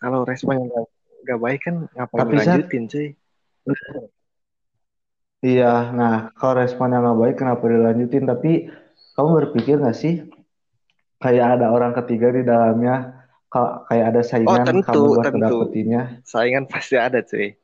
[0.00, 0.84] Kalau responnya
[1.24, 3.08] enggak baik kan ngapain Tapi, dilanjutin cuy
[5.44, 8.24] Iya, nah kalau responnya nggak baik kenapa dilanjutin?
[8.24, 8.50] Tapi
[9.12, 10.24] kamu berpikir nggak sih
[11.20, 13.12] kayak ada orang ketiga di dalamnya,
[13.52, 16.02] ka- kayak ada oh saingan tentu kamu buat tentu ngedapetinnya?
[16.24, 17.56] saingan pasti ada cuy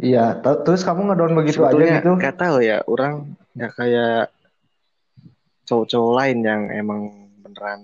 [0.00, 2.10] Iya, terus kamu ngedown begitu aja sebetulnya gitu?
[2.16, 3.14] nggak tahu ya orang
[3.52, 4.32] nggak kayak
[5.68, 7.00] cowok-cowok lain yang emang
[7.44, 7.80] beneran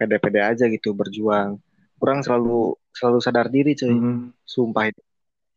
[0.00, 1.60] pede-pede aja gitu berjuang
[2.00, 3.92] orang selalu selalu sadar diri cuy.
[3.92, 4.32] Hmm.
[4.42, 5.02] sumpah ini.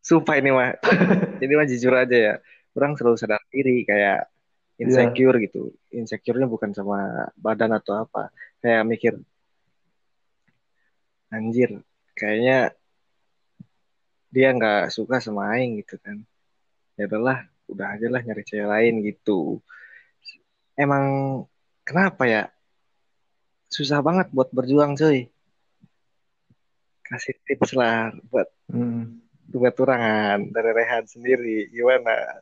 [0.03, 0.69] Sumpah ini mah
[1.43, 2.33] ini mah jujur aja ya.
[2.75, 4.27] Orang selalu sadar diri kayak
[4.73, 4.89] Iya.
[4.89, 5.69] insecure gitu.
[5.93, 8.33] Insecure-nya bukan sama badan atau apa.
[8.57, 9.13] Kayak mikir
[11.33, 11.81] anjir
[12.13, 12.73] kayaknya
[14.33, 16.25] dia nggak suka sama aing gitu kan.
[16.97, 19.61] Ya udahlah udah aja lah nyari cewek lain gitu.
[20.73, 21.05] Emang
[21.85, 22.43] kenapa ya?
[23.69, 25.29] Susah banget buat berjuang cuy
[27.03, 29.19] kasih tips lah buat Hmm.
[29.51, 32.41] buat turangan dari Rehan sendiri gimana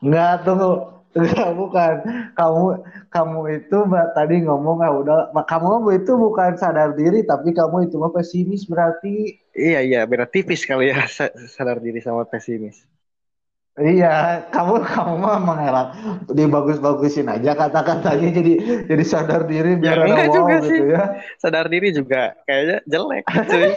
[0.00, 1.94] Enggak tuh, enggak bukan.
[2.32, 2.64] Kamu
[3.08, 7.96] kamu itu Mbak, tadi ngomong ah udah, kamu itu bukan sadar diri tapi kamu itu
[7.96, 9.40] mah pesimis berarti.
[9.56, 12.84] iya iya beda tipis kali ya sa- sadar diri sama pesimis
[13.76, 15.88] Iya, kamu kamu mah mengelak
[16.32, 18.52] dibagus-bagusin aja kata-katanya jadi
[18.88, 20.80] jadi sadar diri biar Ya, ada wow juga gitu sih.
[20.96, 21.02] ya.
[21.36, 23.68] sadar diri juga kayaknya jelek cuy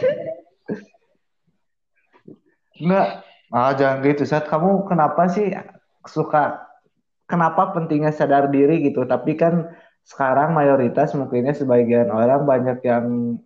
[2.80, 3.08] Enggak,
[3.52, 4.22] ah jangan gitu.
[4.24, 5.52] Saat kamu kenapa sih
[6.08, 6.64] suka
[7.28, 9.04] kenapa pentingnya sadar diri gitu?
[9.04, 9.68] Tapi kan
[10.00, 13.36] sekarang mayoritas mungkinnya sebagian orang banyak yang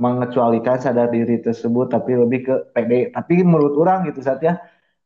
[0.00, 3.12] mengecualikan sadar diri tersebut tapi lebih ke PD.
[3.12, 4.56] Tapi menurut orang gitu saat ya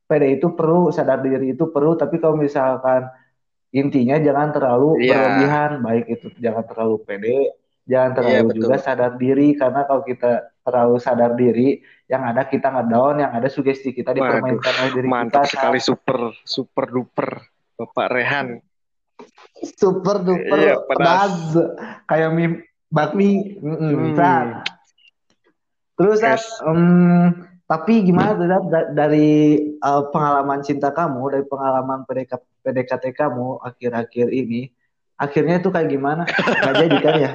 [0.05, 3.09] PD itu perlu, sadar diri itu perlu, tapi kalau misalkan
[3.69, 5.09] intinya jangan terlalu Iya.
[5.11, 7.37] berlebihan, baik itu jangan terlalu pede,
[7.83, 8.59] jangan Iya, terlalu betul.
[8.61, 13.49] juga sadar diri karena kalau kita terlalu sadar diri, yang ada kita ngedown, yang ada
[13.49, 15.57] sugesti kita Waduh, dipermainkan oleh diri mantap kita.
[15.57, 17.29] sekali super super duper
[17.75, 18.61] Bapak Rehan
[19.55, 21.31] Super duper Iya, pedas.
[21.55, 21.65] pedas.
[22.05, 22.49] Kayak mie
[22.87, 23.55] bakmi.
[23.57, 24.13] Mm-mm, Hmm.
[24.13, 24.47] Sat.
[25.95, 26.43] Terus Yes.
[26.61, 27.31] em,
[27.65, 34.29] tapi gimana tuh da- dari eh, pengalaman cinta kamu, dari pengalaman PDK, PDKT kamu akhir-akhir
[34.29, 34.69] ini,
[35.17, 36.29] akhirnya tuh kayak gimana?
[36.29, 37.31] Gak jadi kan ya?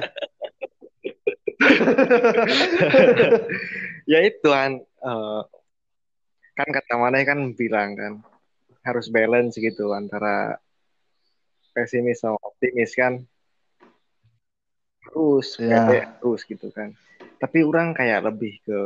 [4.11, 5.41] ya itu kan eh,
[6.57, 8.13] kan kata mana kan bilang kan
[8.81, 10.57] harus balance gitu antara
[11.71, 13.21] pesimis sama optimis kan
[15.05, 16.17] terus Ya.
[16.17, 16.93] terus gitu kan
[17.37, 18.79] tapi orang kayak lebih ke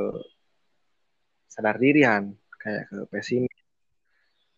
[1.56, 3.56] sadar dirian kayak ke pesimis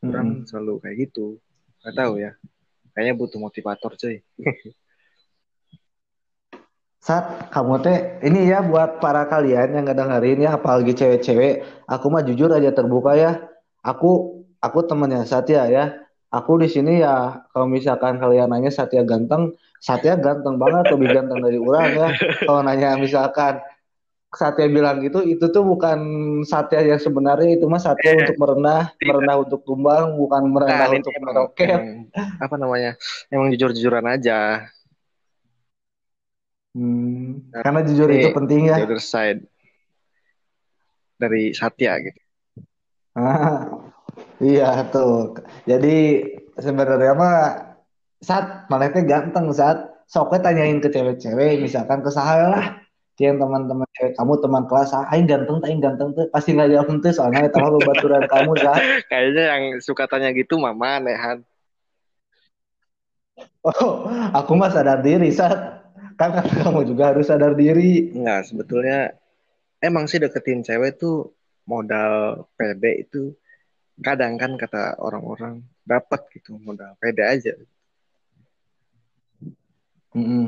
[0.02, 0.48] orang Mm-mm.
[0.50, 1.38] selalu kayak gitu
[1.86, 2.34] nggak tahu ya
[2.98, 4.26] kayaknya butuh motivator cuy
[7.08, 12.20] Sat, kamu teh ini ya buat para kalian yang ngedengerin ya, apalagi cewek-cewek, aku mah
[12.20, 13.48] jujur aja terbuka ya.
[13.80, 16.04] Aku aku temennya Satya ya.
[16.28, 21.40] Aku di sini ya kalau misalkan kalian nanya Satya ganteng, Satya ganteng banget, lebih ganteng
[21.40, 22.08] dari orang ya.
[22.44, 23.64] Kalau nanya misalkan
[24.38, 25.98] Satya bilang gitu, itu tuh bukan
[26.46, 31.12] Satya yang sebenarnya, itu mah Satya untuk merendah, merendah untuk tumbang, bukan merendah Nah, untuk
[31.12, 31.68] emang- meroket.
[31.74, 32.06] emang-
[32.38, 32.92] apa namanya
[33.28, 34.70] emang jujur-jujuran aja
[36.78, 38.78] Hmm, karena jujur Ini itu penting ya.
[38.78, 39.42] the other side
[41.18, 42.22] dari Satya gitu
[43.18, 43.66] Ah,
[44.38, 45.34] iya tuh.
[45.66, 46.22] Jadi
[46.54, 47.38] sebenarnya mah
[48.70, 52.66] mana teh ganteng saat soknya tanyain ke cewek-cewek misalkan ke saya lah
[53.26, 56.14] yang teman-teman cewek kamu teman kelas ah aing ganteng aing ganteng.
[56.14, 60.62] Teh pasti nggak jawab teh soalnya mah baturan kamu saat kayaknya yang suka tanya gitu
[60.62, 61.42] mama nehan.
[63.66, 64.06] Oh
[64.38, 65.82] aku mah sadar diri saat
[66.18, 68.14] kan kamu juga harus sadar diri.
[68.14, 69.14] Enggak, sebetulnya
[69.82, 71.34] emang sih deketin cewek tuh
[71.66, 73.34] modal pede itu
[74.02, 77.54] kadang kan kata orang-orang dapat gitu modal pede aja.
[80.18, 80.46] Mm-mm.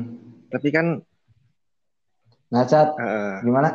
[0.50, 0.98] Tapi kan
[2.50, 3.70] nah saat eh, gimana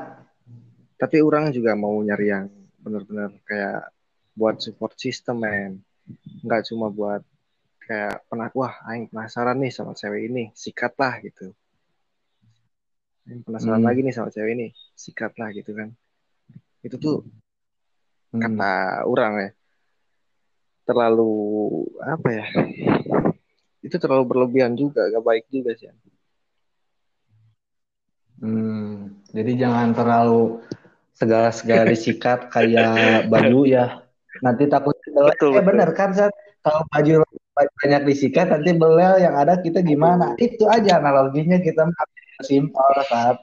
[0.96, 2.48] tapi orang juga mau nyari yang
[2.80, 3.92] benar-benar kayak
[4.36, 5.84] buat support system men.
[6.44, 7.24] Enggak cuma buat
[7.84, 11.52] kayak pernah wah aing penasaran nih sama cewek ini, sikat lah gitu.
[13.28, 13.88] Aing penasaran Hmm.
[13.88, 15.90] lagi nih sama cewek ini, sikat lah gitu kan.
[16.84, 17.28] Itu tuh
[18.36, 18.40] Hmm.
[18.44, 19.50] kata orang ya
[20.86, 21.32] terlalu
[22.04, 22.46] apa ya
[23.82, 25.90] itu terlalu berlebihan juga gak baik juga sih
[28.40, 30.60] Hmm, jadi jangan terlalu
[31.16, 34.04] segala-segala disikat kayak baju ya.
[34.44, 35.32] Nanti takut belel.
[35.32, 35.68] Betul, eh betul.
[35.72, 36.34] bener kan Sat?
[36.60, 37.24] Kalau baju
[37.56, 40.36] banyak disikat nanti belel yang ada kita gimana?
[40.36, 41.88] Itu aja analoginya kita
[42.44, 43.40] simpel Sat.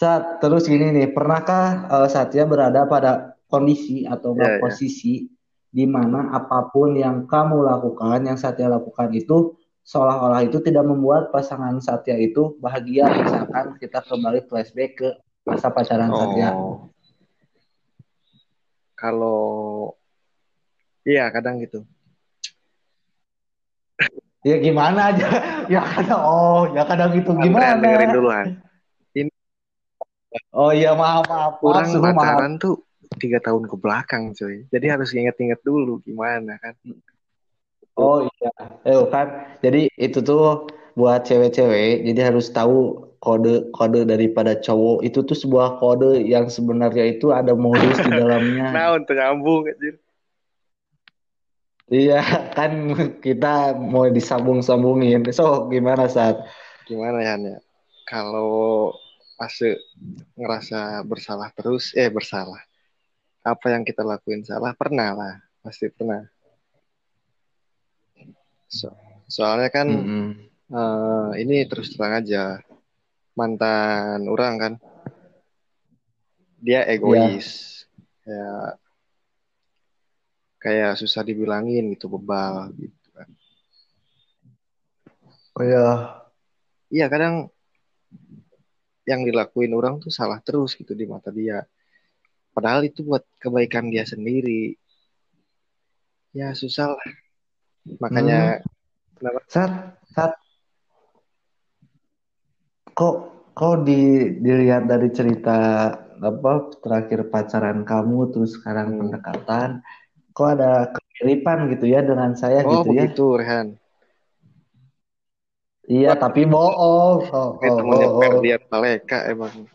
[0.00, 4.58] Sat, terus gini nih, pernahkah eh, Satya berada pada kondisi atau Ya, ya.
[4.64, 5.28] posisi
[5.70, 9.59] di mana apa pun yang kamu lakukan, yang Satya lakukan itu
[9.90, 13.10] seolah-olah itu tidak membuat pasangan Satya itu bahagia.
[13.10, 15.08] Misalkan kita kembali flashback ke
[15.42, 16.54] masa pacaran Satya.
[16.54, 16.86] Oh.
[18.94, 19.42] Kalau
[21.02, 21.82] iya kadang gitu.
[24.40, 25.28] Ya gimana aja,
[25.74, 27.76] ya kadang oh, ya kadang gitu gimana?
[27.76, 28.56] dengerin dulu Han.
[30.56, 32.16] Oh iya maaf maaf, Orang suhu maaf.
[32.16, 32.80] pacaran tuh
[33.20, 34.64] tiga tahun ke belakang cuy.
[34.72, 36.72] Jadi harus inget-inget dulu gimana kan.
[38.00, 38.50] Oh iya,
[38.88, 39.26] eh kan.
[39.60, 40.64] Jadi itu tuh
[40.96, 47.30] buat cewek-cewek, jadi harus tahu kode-kode daripada cowok itu tuh sebuah kode yang sebenarnya itu
[47.36, 48.72] ada modus di dalamnya.
[48.76, 50.00] Nah untuk nyambung anjir.
[51.90, 52.22] Iya,
[52.54, 55.26] kan kita mau disambung-sambungin.
[55.34, 56.38] So, gimana saat?
[56.86, 57.58] Gimana ya ya?
[58.06, 58.94] Kalau
[59.34, 59.74] fase
[60.38, 62.62] ngerasa bersalah terus, eh bersalah.
[63.42, 65.34] Apa yang kita lakuin salah pernah lah,
[65.66, 66.30] pasti pernah.
[68.70, 68.94] So-
[69.26, 70.26] soalnya kan Mm-mm.
[70.70, 72.62] eh, ini terus terang aja
[73.34, 74.72] mantan orang kan.
[76.62, 77.82] Dia egois.
[78.22, 78.78] Kayak
[80.60, 83.28] kayak susah dibilangin gitu bebal gitu kan.
[85.56, 85.86] Oh iya,
[86.92, 87.50] iya kadang
[89.08, 91.66] yang dilakuin orang tuh salah terus gitu di mata dia.
[92.54, 94.76] Padahal itu buat kebaikan dia sendiri.
[96.30, 97.10] Ya susah lah
[97.98, 98.62] makanya
[99.50, 100.32] Sat, Sat.
[102.96, 103.16] Kok,
[103.52, 108.98] kok di, dilihat dari cerita apa terakhir pacaran kamu terus sekarang Hmm.
[109.04, 109.68] pendekatan,
[110.36, 113.08] kok ada kemiripan gitu ya dengan saya oh gitu ya?
[113.08, 113.76] begitu Rehan
[115.90, 117.18] Iya, tapi bohong.
[117.34, 118.22] Oh, oh, temennya oh, oh.
[118.38, 119.66] Ferdian Paleka emang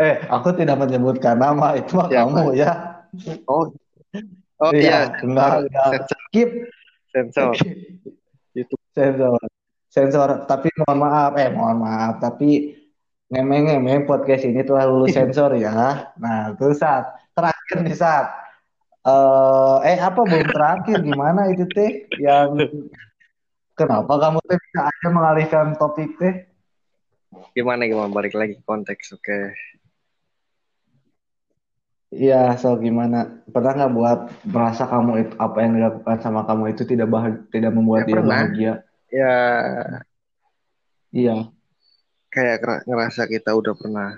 [0.00, 2.72] Eh, aku tidak menyebutkan nama itu mah kamu ya.
[3.44, 3.68] oh
[4.64, 6.08] oh Iya, iya enggak, enggak.
[6.30, 6.50] Skip.
[7.10, 7.58] sensor
[8.54, 9.38] itu Sensor.
[9.90, 10.28] Sensor.
[10.46, 12.18] Tapi mohon maaf, eh mohon maaf.
[12.18, 12.74] Tapi
[13.30, 16.10] ngemeng-ngemeng podcast ini telah lulus sensor ya.
[16.18, 18.26] Nah, terus saat terakhir nih saat
[19.00, 22.52] eh eh apa belum terakhir gimana itu teh yang
[23.72, 26.44] kenapa kamu teh bisa aja mengalihkan topik teh?
[27.56, 29.56] gimana gimana balik lagi konteks oke
[32.10, 33.16] Iya, so gimana?
[33.54, 34.18] Pernah nggak buat
[34.50, 38.14] merasa kamu itu apa yang dilakukan sama kamu itu tidak bahagia, tidak membuat Ya, dia
[38.18, 38.38] pernah.
[38.42, 38.72] bahagia?
[39.10, 39.34] ya
[41.10, 41.50] Iya.
[42.30, 44.08] kayak ngera- ngerasa kita udah pernah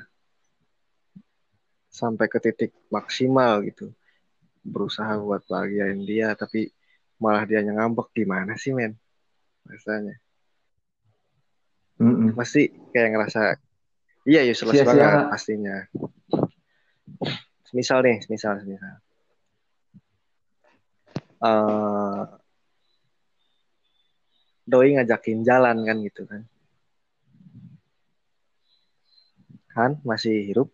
[1.89, 3.93] sampai ke titik maksimal gitu
[4.65, 6.69] berusaha buat bahagiain dia tapi
[7.17, 8.93] malah dia ngambek gimana sih men
[9.65, 10.17] rasanya
[12.01, 12.37] Mm-mm.
[12.37, 13.41] pasti kayak ngerasa
[14.29, 15.77] iya useless Sia-sia banget pastinya
[17.73, 18.95] misal nih misal misal
[21.43, 22.23] Eh,
[24.63, 26.43] doi ngajakin jalan kan gitu kan
[29.75, 30.69] kan masih hidup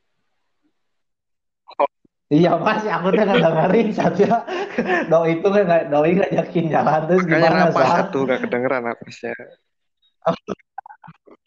[2.29, 4.45] Iya mas, aku tuh nggak dengerin Satya.
[5.09, 7.89] Doi itu nggak, doi ngajakin jalan terus makanya gimana Sat?
[8.05, 9.33] satu gak kedengeran napasnya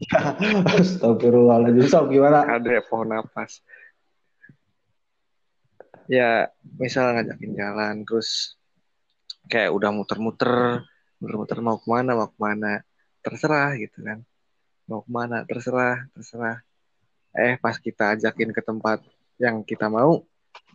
[0.82, 2.50] Astagfirullahaladzim, so gimana?
[2.50, 3.62] ada pohon napas
[6.08, 6.50] ya
[6.82, 8.58] misal ngajakin jalan terus
[9.52, 10.52] kayak udah muter-muter
[11.22, 12.82] muter-muter mau ke mana mau ke mana
[13.26, 14.20] terserah gitu kan.
[14.90, 16.58] Mau ke mana terserah terserah.
[17.38, 19.00] Eh pas kita ajakin ke tempat
[19.44, 20.26] yang kita mau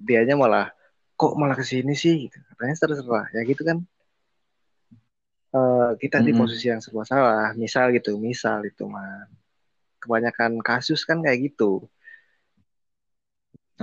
[0.09, 0.67] dianya malah
[1.21, 2.15] kok malah ke sini sih?
[2.29, 2.39] gitu.
[2.55, 3.79] Katanya terserah ya gitu kan.
[5.57, 6.39] Eh, kita di Mm-mm.
[6.39, 9.27] posisi yang serba salah misal gitu misal itu mah.
[10.03, 11.87] Kebanyakan kasus kan kayak gitu.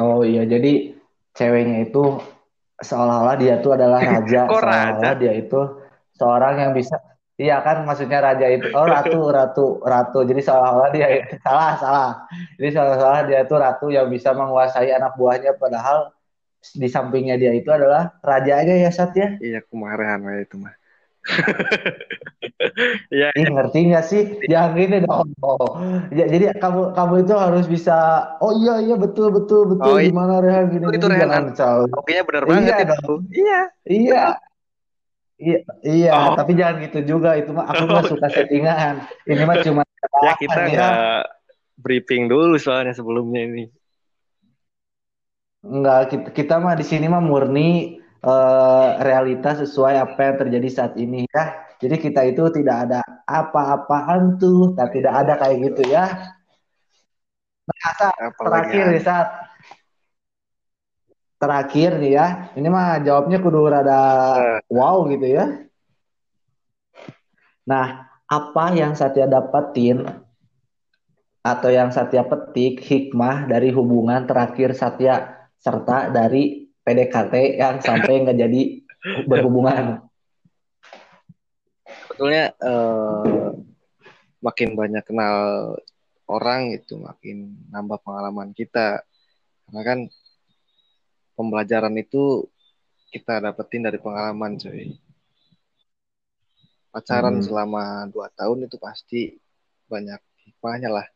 [0.03, 0.69] Oh iya, jadi
[1.33, 2.21] ceweknya itu
[2.79, 5.61] seolah-olah dia tuh adalah raja, seolah-olah dia itu
[6.13, 7.01] seorang yang bisa,
[7.37, 10.19] iya kan maksudnya raja itu, oh ratu, ratu, ratu.
[10.25, 11.07] Jadi seolah-olah dia
[11.41, 12.11] salah, salah.
[12.57, 16.13] Jadi seolah-olah dia itu ratu yang bisa menguasai anak buahnya, padahal
[16.63, 19.35] di sampingnya dia itu adalah rajanya ya Sat ya.
[19.43, 20.71] iya kemarahan itu mah
[23.11, 24.21] Iya, Ih, ngerti nggak sih?
[24.47, 25.31] Yang ini dong.
[25.39, 25.79] Oh.
[26.11, 27.95] Ya, jadi kamu kamu itu harus bisa.
[28.43, 29.87] Oh iya iya betul betul betul.
[29.87, 30.11] Oh, iya.
[30.11, 31.55] Gimana Rehan gini Itu gini Rehan.
[31.55, 33.21] jangan oke bener Iya banget itu dong.
[33.31, 34.23] iya Iya.
[35.43, 36.35] Iya, iya, Oh.
[36.39, 37.35] tapi jangan gitu juga.
[37.35, 39.03] Itu mah aku mah suka settingan.
[39.27, 39.81] Ini mah cuma
[40.23, 40.71] Ya kita ya.
[40.71, 40.95] nggak
[41.79, 43.63] briefing dulu soalnya sebelumnya ini.
[45.63, 50.93] Enggak, kita, kita mah di sini mah murni eh, realitas sesuai apa yang terjadi saat
[50.99, 51.43] ini ya.
[51.83, 56.03] Jadi kita itu tidak ada apa-apaan tuh, tak tidak ada kayak gitu ya.
[57.63, 59.27] Nah, saat terakhir nih saat
[61.39, 62.27] terakhir nih ya.
[62.55, 63.99] Ini mah jawabnya kudu rada
[64.39, 64.59] Eh.
[64.71, 65.43] wow gitu ya.
[67.67, 70.03] Nah, apa yang Satya dapetin
[71.43, 78.37] atau yang Satya petik hikmah dari hubungan terakhir Satya serta dari PDKT yang sampai nggak
[78.39, 78.61] jadi
[79.27, 80.03] berhubungan.
[82.13, 83.49] sebetulnya eh,
[84.43, 85.37] makin banyak kenal
[86.29, 89.01] orang itu makin nambah pengalaman kita.
[89.65, 89.99] Karena kan
[91.33, 92.45] pembelajaran itu
[93.09, 94.97] kita dapetin dari pengalaman, cuy.
[96.93, 97.45] Pacaran Hmm.
[97.45, 99.33] selama dua tahun itu pasti
[99.89, 101.07] banyak hikmahnya lah.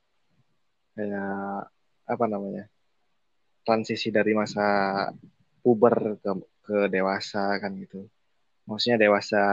[0.97, 1.69] Kayak
[2.09, 2.65] apa namanya?
[3.61, 4.65] Transisi dari masa
[5.67, 6.31] puber ke,
[6.63, 8.07] ke dewasa kan gitu.
[8.63, 9.43] Maksudnya dewasa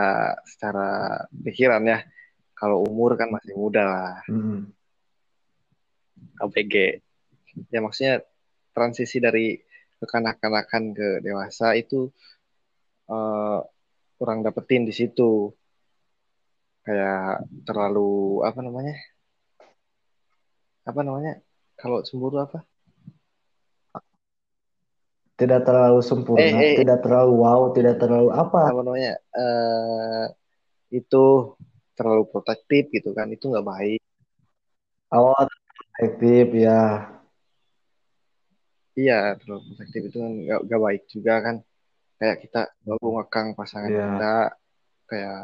[0.46, 2.06] secara pikiran ya.
[2.54, 4.14] Kalau umur kan masih muda lah.
[4.30, 4.70] Hmm.
[6.38, 7.02] ABG.
[7.74, 8.22] Ya maksudnya
[8.70, 9.58] transisi dari
[9.98, 12.14] kekanak-kanakan ke dewasa itu
[13.10, 13.58] eh,
[14.14, 15.50] kurang dapetin di situ.
[16.86, 18.94] Kayak terlalu apa namanya?
[20.86, 21.42] Apa namanya?
[21.74, 22.62] Kalau cemburu apa?
[25.34, 26.76] Tidak terlalu sempurna, Eh, eh.
[26.78, 28.70] tidak terlalu wow, tidak terlalu apa.
[28.70, 29.18] Apa namanya?
[29.34, 30.24] Eh
[30.94, 31.58] itu
[31.98, 33.26] terlalu protektif gitu kan.
[33.34, 34.00] Itu nggak baik.
[35.10, 35.34] Oh,
[35.98, 37.10] efektif ya.
[38.94, 41.56] Iya, terlalu protektif itu kan nggak nggak baik juga kan.
[42.14, 44.06] Kayak kita selalu ngekang pasangan Iya.
[44.06, 44.34] kita
[45.10, 45.40] kayak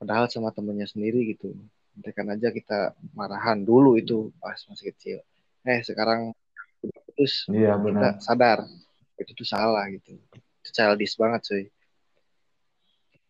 [0.00, 1.52] padahal sama temennya sendiri gitu.
[2.16, 5.18] Kan aja kita marahan dulu itu pas masih kecil.
[5.68, 6.32] Eh sekarang
[6.84, 8.12] udah putus Iya kita benar.
[8.22, 8.58] sadar
[9.18, 10.14] itu tuh salah gitu.
[10.62, 11.64] Itu childish banget cuy.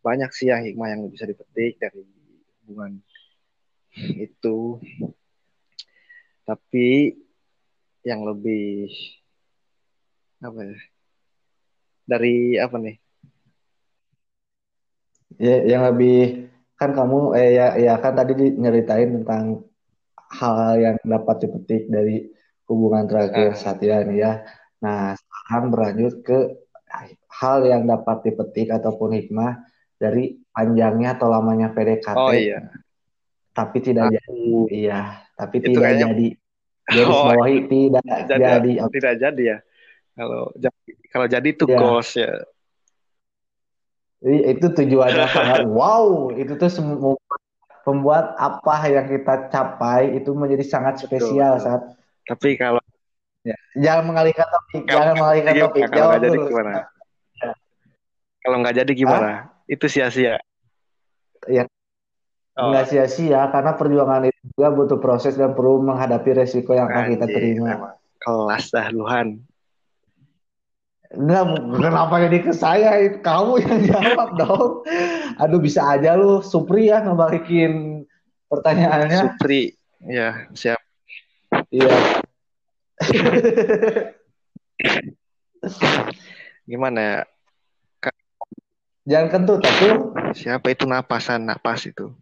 [0.04, 2.04] Banyak sih yang hikmah yang bisa dipetik dari
[2.62, 3.00] hubungan
[4.16, 4.78] itu.
[6.44, 7.12] Tapi
[8.06, 8.88] yang lebih
[10.40, 10.76] apa ya?
[12.08, 12.96] Dari apa nih?
[15.38, 19.66] Ya, yang lebih kan kamu eh ya ya kan tadi di- nyeritain tentang
[20.38, 22.30] hal yang dapat dipetik dari
[22.68, 23.58] hubungan terakhir Ah.
[23.58, 24.32] Satya nih ya.
[24.78, 26.38] Nah, sekarang berlanjut ke
[27.28, 29.64] hal yang dapat dipetik ataupun hikmah
[29.98, 32.62] dari panjangnya atau lamanya PDKT, Oh iya.
[33.50, 34.86] tapi tidak Aku jadi.
[34.86, 35.00] Iya,
[35.34, 36.28] tapi itu tidak kayaknya jadi.
[36.88, 38.70] Garis oh bawahi tidak jadi jadi.
[38.88, 39.58] tidak jadi ya.
[40.14, 42.32] Kalau jadi kalau jadi itu Ya, goals ya.
[44.18, 46.32] jadi itu tujuannya sangat wow.
[46.32, 47.14] Itu tuh semua
[47.84, 51.64] membuat apa yang kita capai itu menjadi sangat Betul spesial betul.
[51.64, 51.82] saat
[52.28, 52.82] Tapi kalau
[53.42, 53.56] ya.
[53.80, 55.82] Jangan mengalihkan topik, kalau jangan mengalihkan topik.
[55.88, 56.70] Kalau Jawab nggak jadi gimana?
[57.40, 57.52] Ya.
[58.44, 59.00] Kalau nggak jadi Hah?
[59.00, 59.30] gimana?
[59.68, 60.36] Itu sia-sia.
[61.48, 61.64] Ya,
[62.58, 67.14] Oh, nggak sia-sia karena perjuangan itu juga butuh proses dan perlu menghadapi resiko yang akan
[67.14, 67.70] kita terima.
[67.70, 69.38] emang kelas dah Luhan.
[71.14, 71.44] Enggak,
[71.78, 72.98] kenapa jadi ke saya?
[73.22, 74.72] Kamu yang jawab dong.
[75.38, 78.04] Aduh, bisa aja lu Supri ya ngebalikin
[78.50, 79.38] pertanyaannya.
[79.38, 80.77] Supri, ya siap.
[81.68, 81.88] Iya.
[86.64, 87.18] Gimana ya?
[88.00, 88.20] Ka-
[89.08, 89.94] Jangan kentut tuh.
[90.32, 92.12] Siapa itu napasan napas itu?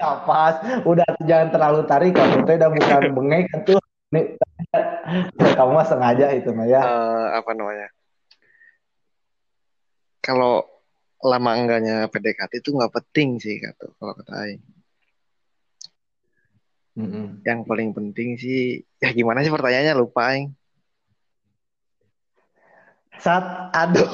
[0.00, 0.84] Napas.
[0.84, 3.80] Udah jangan terlalu tarik kamu teh udah bukan bengek tuh.
[4.08, 4.40] Nih,
[5.58, 6.80] kamu mah sengaja itu mah ya.
[6.80, 7.88] Eh, apa namanya?
[10.24, 10.64] Kalau
[11.24, 14.62] lama enggaknya PDKT itu nggak penting sih kata kalau kata Aing.
[16.98, 17.46] Mm-mm.
[17.46, 20.50] Yang paling penting sih, ya gimana sih pertanyaannya lupa Aing.
[23.22, 24.10] Saat, aduh.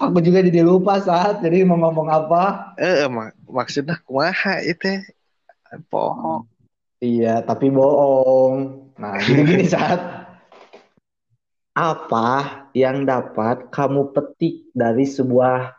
[0.00, 1.44] Aku juga jadi lupa saat.
[1.44, 2.74] Jadi mau ngomong apa?
[2.80, 5.04] Eh, mak maksudnya kumaha itu?
[5.92, 6.48] Pohon.
[6.98, 8.88] Iya, tapi bohong.
[8.96, 10.00] Nah, gini-gini saat.
[11.76, 12.28] Apa
[12.72, 15.76] yang dapat kamu petik dari sebuah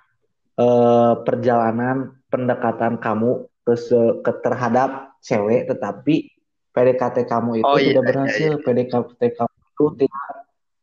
[0.61, 3.76] eh, perjalanan pendekatan kamu ke,
[4.24, 6.32] ke terhadap cewek, tetapi
[6.72, 10.26] PDKT kamu itu Oh iya, tidak iya, berhasil, PDKT kamu itu tidak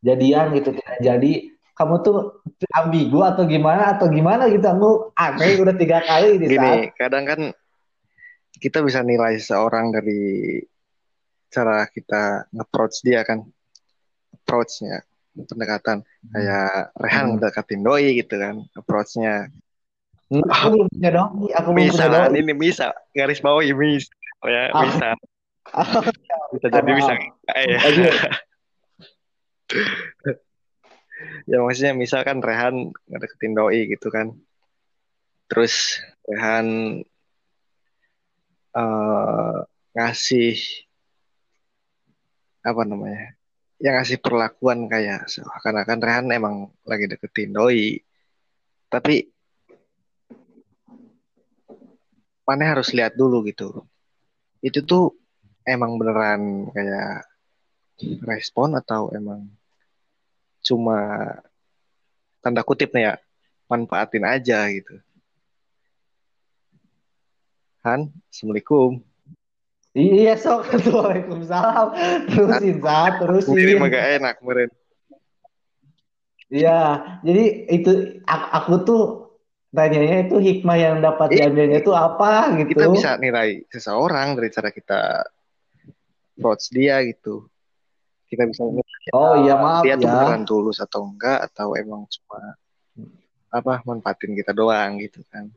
[0.04, 1.32] jadian gitu, tidak jadi.
[1.74, 6.60] Kamu tuh ambigu atau gimana atau gimana gitu, aku aneh udah tiga kali di saat.
[6.60, 7.40] Gini, kadang kan
[8.60, 10.60] kita bisa nilai seorang dari
[11.50, 13.42] cara kita nge-approach dia kan.
[14.34, 15.02] Approach-nya.
[15.34, 17.42] pendekatan kayak Rehan Hmm.
[17.42, 19.50] mendekatin doi gitu kan approach-nya
[20.32, 22.86] aku belum punya doi aku belum bisa punya doi ini bisa.
[23.12, 24.12] Garis bawahi bisa
[24.44, 24.82] ya Ah.
[24.84, 25.08] bisa.
[25.72, 25.84] Ah,
[26.54, 27.12] bisa jadi bisa.
[27.16, 27.74] Enggak ya
[31.50, 34.36] ya maksudnya misalkan Rehan ngedeketin doi gitu kan.
[35.48, 37.00] Terus Rehan
[38.74, 39.56] eh,
[39.94, 40.58] ngasih
[42.64, 43.36] apa namanya
[43.76, 48.00] ya ngasih perlakuan kayak seakan-akan Rehan emang lagi deketin doi.
[48.88, 49.33] Tapi
[52.44, 53.84] mana harus lihat dulu gitu.
[54.60, 55.16] Itu tuh
[55.64, 57.24] emang beneran kayak
[58.24, 59.48] respon atau emang
[60.64, 60.96] cuma
[62.40, 63.14] tanda kutip nih ya
[63.68, 65.00] manfaatin aja gitu.
[67.84, 69.04] Han Assalamualaikum.
[69.94, 70.72] Iya sok.
[70.94, 71.88] Waalaikumsalam.
[72.32, 73.76] Terusin saat terusin.
[73.76, 74.72] Mah gak enak meren
[76.52, 79.02] Iya, jadi itu aku, aku tuh
[79.74, 81.50] tanyanya itu hikmah yang dapat Iya.
[81.50, 82.70] diambilnya itu apa gitu.
[82.72, 85.00] kita bisa nilai seseorang dari cara kita
[86.38, 87.50] approach dia gitu
[88.30, 90.14] kita bisa nilai Oh iya maaf dia tuh ya.
[90.14, 92.54] beneran tulus atau enggak atau emang cuma
[93.50, 95.50] apa manfaatin kita doang gitu kan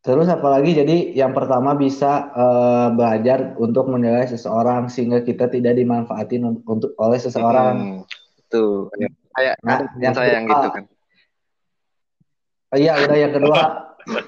[0.00, 6.40] Terus apalagi jadi yang pertama bisa eh, belajar untuk menilai seseorang sehingga kita tidak dimanfaatin
[6.40, 8.00] un- untuk oleh seseorang.
[8.00, 8.88] Hmm, itu
[9.36, 10.56] kayak Nah, yang saya yang kedua.
[10.56, 10.84] gitu kan
[12.78, 13.60] iya, udah yang kedua.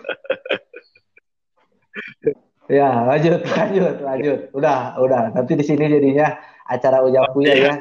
[2.72, 4.38] Ya, lanjut, lanjut, lanjut.
[4.57, 5.34] Udah, udah.
[5.36, 7.74] Nanti di sini jadinya acara ujak kuya ya.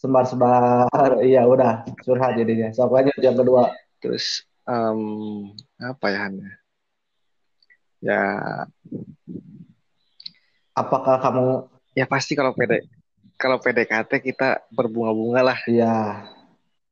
[0.00, 1.20] Sembar-sembar.
[1.20, 1.84] Iya, udah.
[2.00, 2.72] Curhat jadinya.
[2.72, 3.68] Sok lanjut yang kedua.
[4.00, 5.00] terus em,
[5.76, 6.34] apa ya Han
[8.00, 8.22] ya
[10.72, 12.88] Apakah kamu ya pasti kalau PD
[13.36, 16.24] kalau PDKT kita berbunga-bunga lah Iya,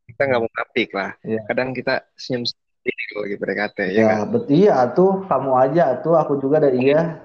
[0.05, 1.41] kita nggak mau ngapik lah Iya.
[1.49, 2.45] kadang kita senyum
[2.87, 6.79] kalau lagi PDKT ya ya, kan bet iya tuh kamu aja tuh aku juga dari
[6.93, 7.25] iya.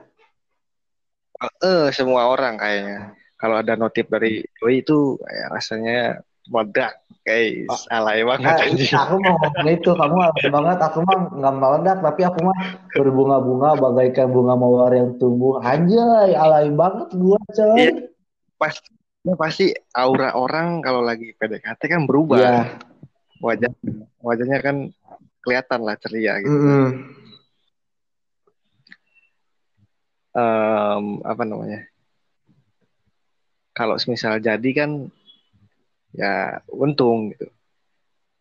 [1.60, 6.00] eh semua orang kayaknya kalau ada notif dari doi itu kayak rasanya
[6.48, 10.78] meledak guys alay banget Nah, anjing aku mau ngomong itu, kamu alay banget.
[10.92, 12.60] Aku mah nggak meledak, tapi aku mah
[12.92, 15.64] berbunga-bunga bagaikan bunga mawar yang tumbuh.
[15.64, 17.80] Anjay, alay banget gua, coy.
[17.80, 17.92] Iya.
[18.60, 18.92] pasti
[19.24, 22.60] ya pasti aura orang kalau lagi PDKT kan berubah Iya.
[23.40, 23.72] wajah
[24.20, 24.76] wajahnya kan
[25.44, 26.88] kelihatan lah ceria gitu Mm-mm.
[30.34, 31.86] Em, apa namanya
[33.78, 35.12] kalau misal jadi kan
[36.14, 37.46] ya untung gitu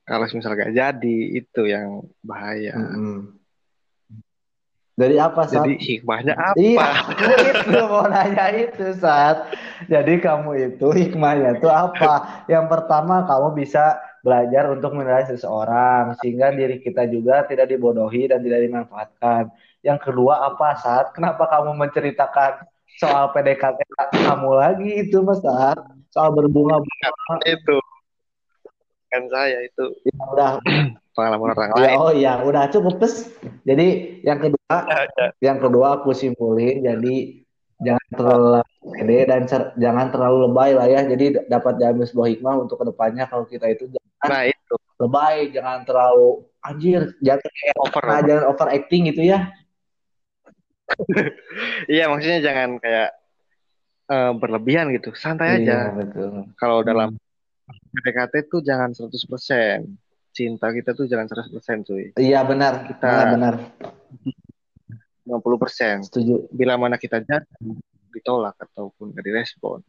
[0.09, 3.42] kalau misal gak jadi itu yang bahaya Mm-mm.
[4.92, 5.64] Dari apa, Sat?
[5.64, 6.88] jadi hikmahnya apa Iya,
[7.64, 9.48] itu mau nanya itu saat.
[9.88, 12.44] Jadi kamu itu hikmahnya itu apa?
[12.44, 18.40] Yang pertama kamu bisa belajar untuk menilai seseorang sehingga diri kita juga tidak dibodohi dan
[18.40, 19.50] tidak dimanfaatkan.
[19.82, 21.10] Yang kedua apa saat?
[21.12, 22.62] Kenapa kamu menceritakan
[23.02, 23.82] soal PDKT
[24.14, 25.76] kamu lagi itu mas saat?
[26.14, 26.78] Soal berbunga
[27.42, 27.76] itu
[29.12, 30.50] kan saya itu ya udah
[31.12, 33.28] pengalaman orang ya, lain oh iya udah cukup pes.
[33.68, 34.76] Jadi yang kedua
[35.44, 37.44] yang kedua aku simpulin jadi
[37.82, 38.62] jangan terlalu
[38.96, 42.84] pede dan cer- jangan terlalu lebay lah ya jadi dapat diambil sebuah hikmah untuk ke
[42.88, 43.90] depannya kalau kita itu
[44.30, 44.74] nah itu.
[45.02, 49.50] lebay jangan terlalu anjir jangan kayak over nah, jangan overacting gitu ya.
[51.88, 53.10] Iya maksudnya jangan kayak
[54.12, 55.16] eh, berlebihan gitu.
[55.16, 55.88] Santai aja.
[55.88, 56.52] iya betul.
[56.60, 57.16] Kalau dalam
[57.96, 59.08] PDKT tuh jangan 100%
[60.36, 62.12] cinta kita tuh jangan 100% cuy.
[62.20, 62.84] Iya benar.
[62.92, 63.54] Kita- benar benar.
[65.24, 66.44] 50% setuju.
[66.52, 67.78] Bila mana kita jatuh
[68.12, 69.80] ditolak ataupun gak direspon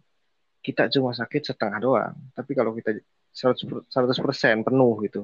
[0.64, 2.16] kita cuma sakit setengah doang.
[2.32, 2.96] Tapi kalau kita
[3.34, 5.22] 100%, 100% penuh gitu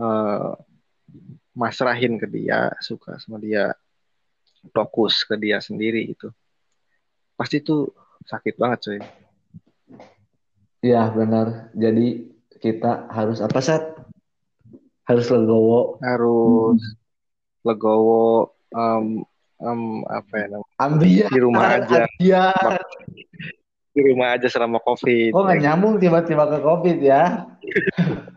[0.00, 0.52] eh
[1.52, 3.76] masrahin ke dia suka sama dia
[4.72, 6.32] fokus ke dia sendiri gitu
[7.36, 7.92] pasti tuh
[8.24, 9.00] sakit banget cuy
[10.82, 11.70] iya benar.
[11.78, 12.26] Jadi
[12.58, 13.82] kita harus apa sat?
[15.06, 16.02] Harus legowo.
[16.02, 16.78] Harus
[17.62, 19.22] legowo em,
[19.62, 19.80] em,
[20.10, 20.74] apa ya namanya?
[20.82, 21.30] Ambiar.
[21.30, 22.02] Di rumah aja.
[22.06, 22.82] Ambiar
[23.92, 27.44] di rumah aja selama covid Oh nggak nyambung tiba-tiba ke COVID ya?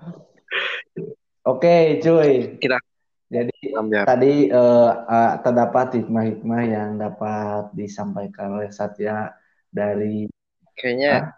[1.46, 2.82] Oke cuy, Kita-
[3.26, 4.06] jadi Ambiar.
[4.06, 9.34] tadi eh, eh, terdapat hikmah-hikmah yang dapat disampaikan oleh Satya
[9.70, 10.30] dari
[10.78, 11.34] kayaknya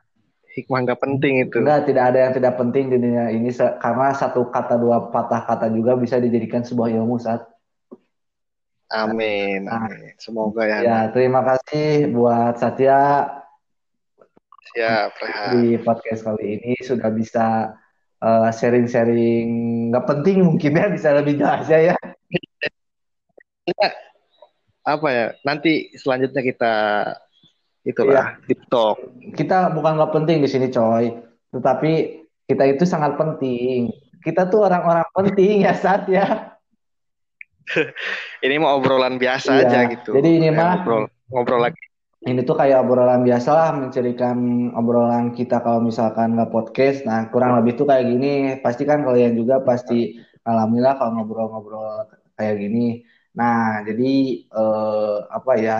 [0.51, 4.49] hikmah nggak penting itu enggak tidak ada yang tidak penting di dunia ini karena satu
[4.49, 7.45] kata dua patah kata juga bisa dijadikan sebuah ilmu Sat.
[8.87, 13.27] amin amin semoga ya Ya terima kasih buat Satya.
[14.73, 15.49] Siap, Rehan.
[15.53, 17.71] di podcast kali ini sudah bisa
[18.17, 19.47] eh, sharing-sharing
[19.89, 21.95] nggak penting mungkin ya bisa lebih jelas ya ya.
[24.83, 25.25] Apa ya?
[25.43, 26.73] Nanti selanjutnya kita
[27.83, 28.95] itulah TikTok.
[29.35, 31.11] Kita bukan nggak penting di sini coy,
[31.51, 31.91] tetapi
[32.47, 33.91] kita itu sangat penting.
[34.23, 36.55] Kita tuh orang-orang penting ya saat ya.
[38.47, 40.15] Ini mau obrolan biasa Iya, aja gitu.
[40.15, 41.83] jadi ini mah- ngobrol ngobrol lagi.
[42.17, 44.37] Ini tuh kayak obrolan biasa lah, mencerikan
[44.73, 47.05] obrolan kita kalau misalkan nggak podcast.
[47.05, 48.57] Nah, kurang lebih tuh kayak gini.
[48.57, 53.05] Pasti kan kalian juga pasti ngalamin lah kalau ngobrol-ngobrol kayak gini.
[53.37, 54.13] Nah, jadi
[54.49, 55.79] eh, apa ya?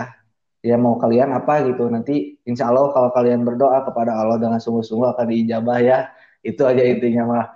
[0.62, 1.90] Ya mau kalian apa gitu.
[1.90, 5.98] Nanti insya Allah kalau kalian berdoa kepada Allah dengan sungguh-sungguh akan diijabah ya.
[6.46, 7.46] Itu aja intinya mah.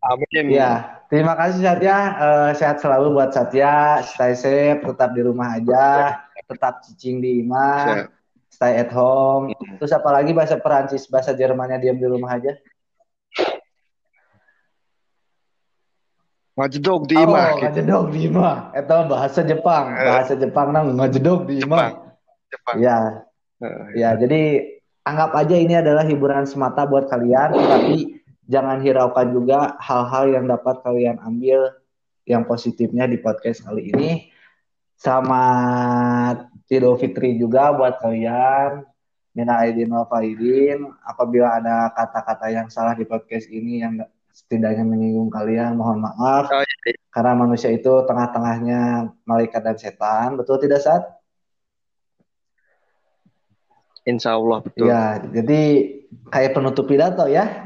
[0.00, 0.48] Amin.
[0.48, 1.96] Ya, terima kasih Satya.
[2.18, 4.02] Eh, sehat selalu buat Satya.
[4.02, 6.18] Stay safe, tetap di rumah aja.
[6.50, 7.78] Tetap cicing di imah.
[7.86, 8.08] Siap.
[8.50, 9.54] Stay at home.
[9.78, 12.58] Terus apa lagi bahasa Perancis, bahasa Jermannya diam di rumah aja?
[16.58, 17.60] Ngajedog di oh, imah gitu.
[17.62, 18.56] ngajedog di imah.
[18.76, 19.84] Itu bahasa Jepang.
[19.96, 20.04] Eh.
[20.04, 21.94] Bahasa Jepang nang ngajedog di imah.
[22.50, 22.76] Jepang.
[22.82, 23.24] Ya,
[23.62, 23.86] Heeh.
[23.96, 24.10] ya.
[24.18, 24.42] Jadi
[25.06, 28.20] anggap aja ini adalah hiburan semata buat kalian, tapi
[28.50, 31.70] jangan hiraukan juga hal-hal yang dapat kalian ambil
[32.26, 34.29] yang positifnya di podcast kali ini.
[35.00, 38.84] Selamat Idul Fitri juga buat kalian.
[39.32, 40.92] Mina aidin wal faidin.
[41.08, 43.96] Apabila ada kata-kata yang salah di podcast ini yang
[44.28, 46.52] setidaknya menyinggung kalian, mohon maaf.
[46.52, 47.00] Oh, iya.
[47.08, 50.36] Karena manusia itu tengah-tengahnya malaikat dan setan.
[50.36, 51.02] Betul tidak, Sat?
[54.04, 54.84] Insya Allah betul.
[54.84, 55.60] Ya, jadi
[56.28, 57.64] kayak penutup pidato ya.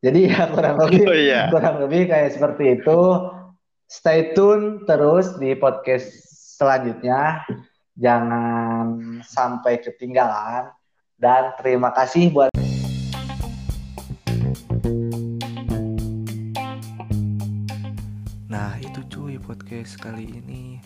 [0.00, 1.52] Jadi ya kurang lebih Oh, iya.
[1.52, 3.00] kurang lebih kayak seperti itu.
[3.92, 6.31] Stay tune terus di podcast
[6.62, 7.42] selanjutnya.
[7.98, 10.70] Jangan sampai ketinggalan.
[11.18, 12.50] Dan terima kasih buat
[18.50, 20.82] Nah itu cuy podcast kali ini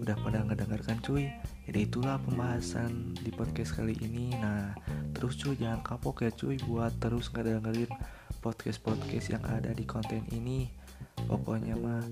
[0.00, 1.28] Udah pada ngedengarkan cuy
[1.68, 4.72] Jadi itulah pembahasan di podcast kali ini Nah
[5.12, 7.92] terus cuy jangan kapok ya cuy Buat terus ngedengerin
[8.40, 10.83] podcast-podcast yang ada di konten ini
[11.24, 12.04] Pokoknya mah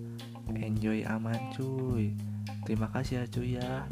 [0.54, 2.14] enjoy aman cuy.
[2.62, 3.86] Terima kasih ya cuy ya.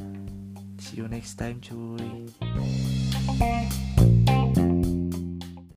[0.80, 2.30] See you next time cuy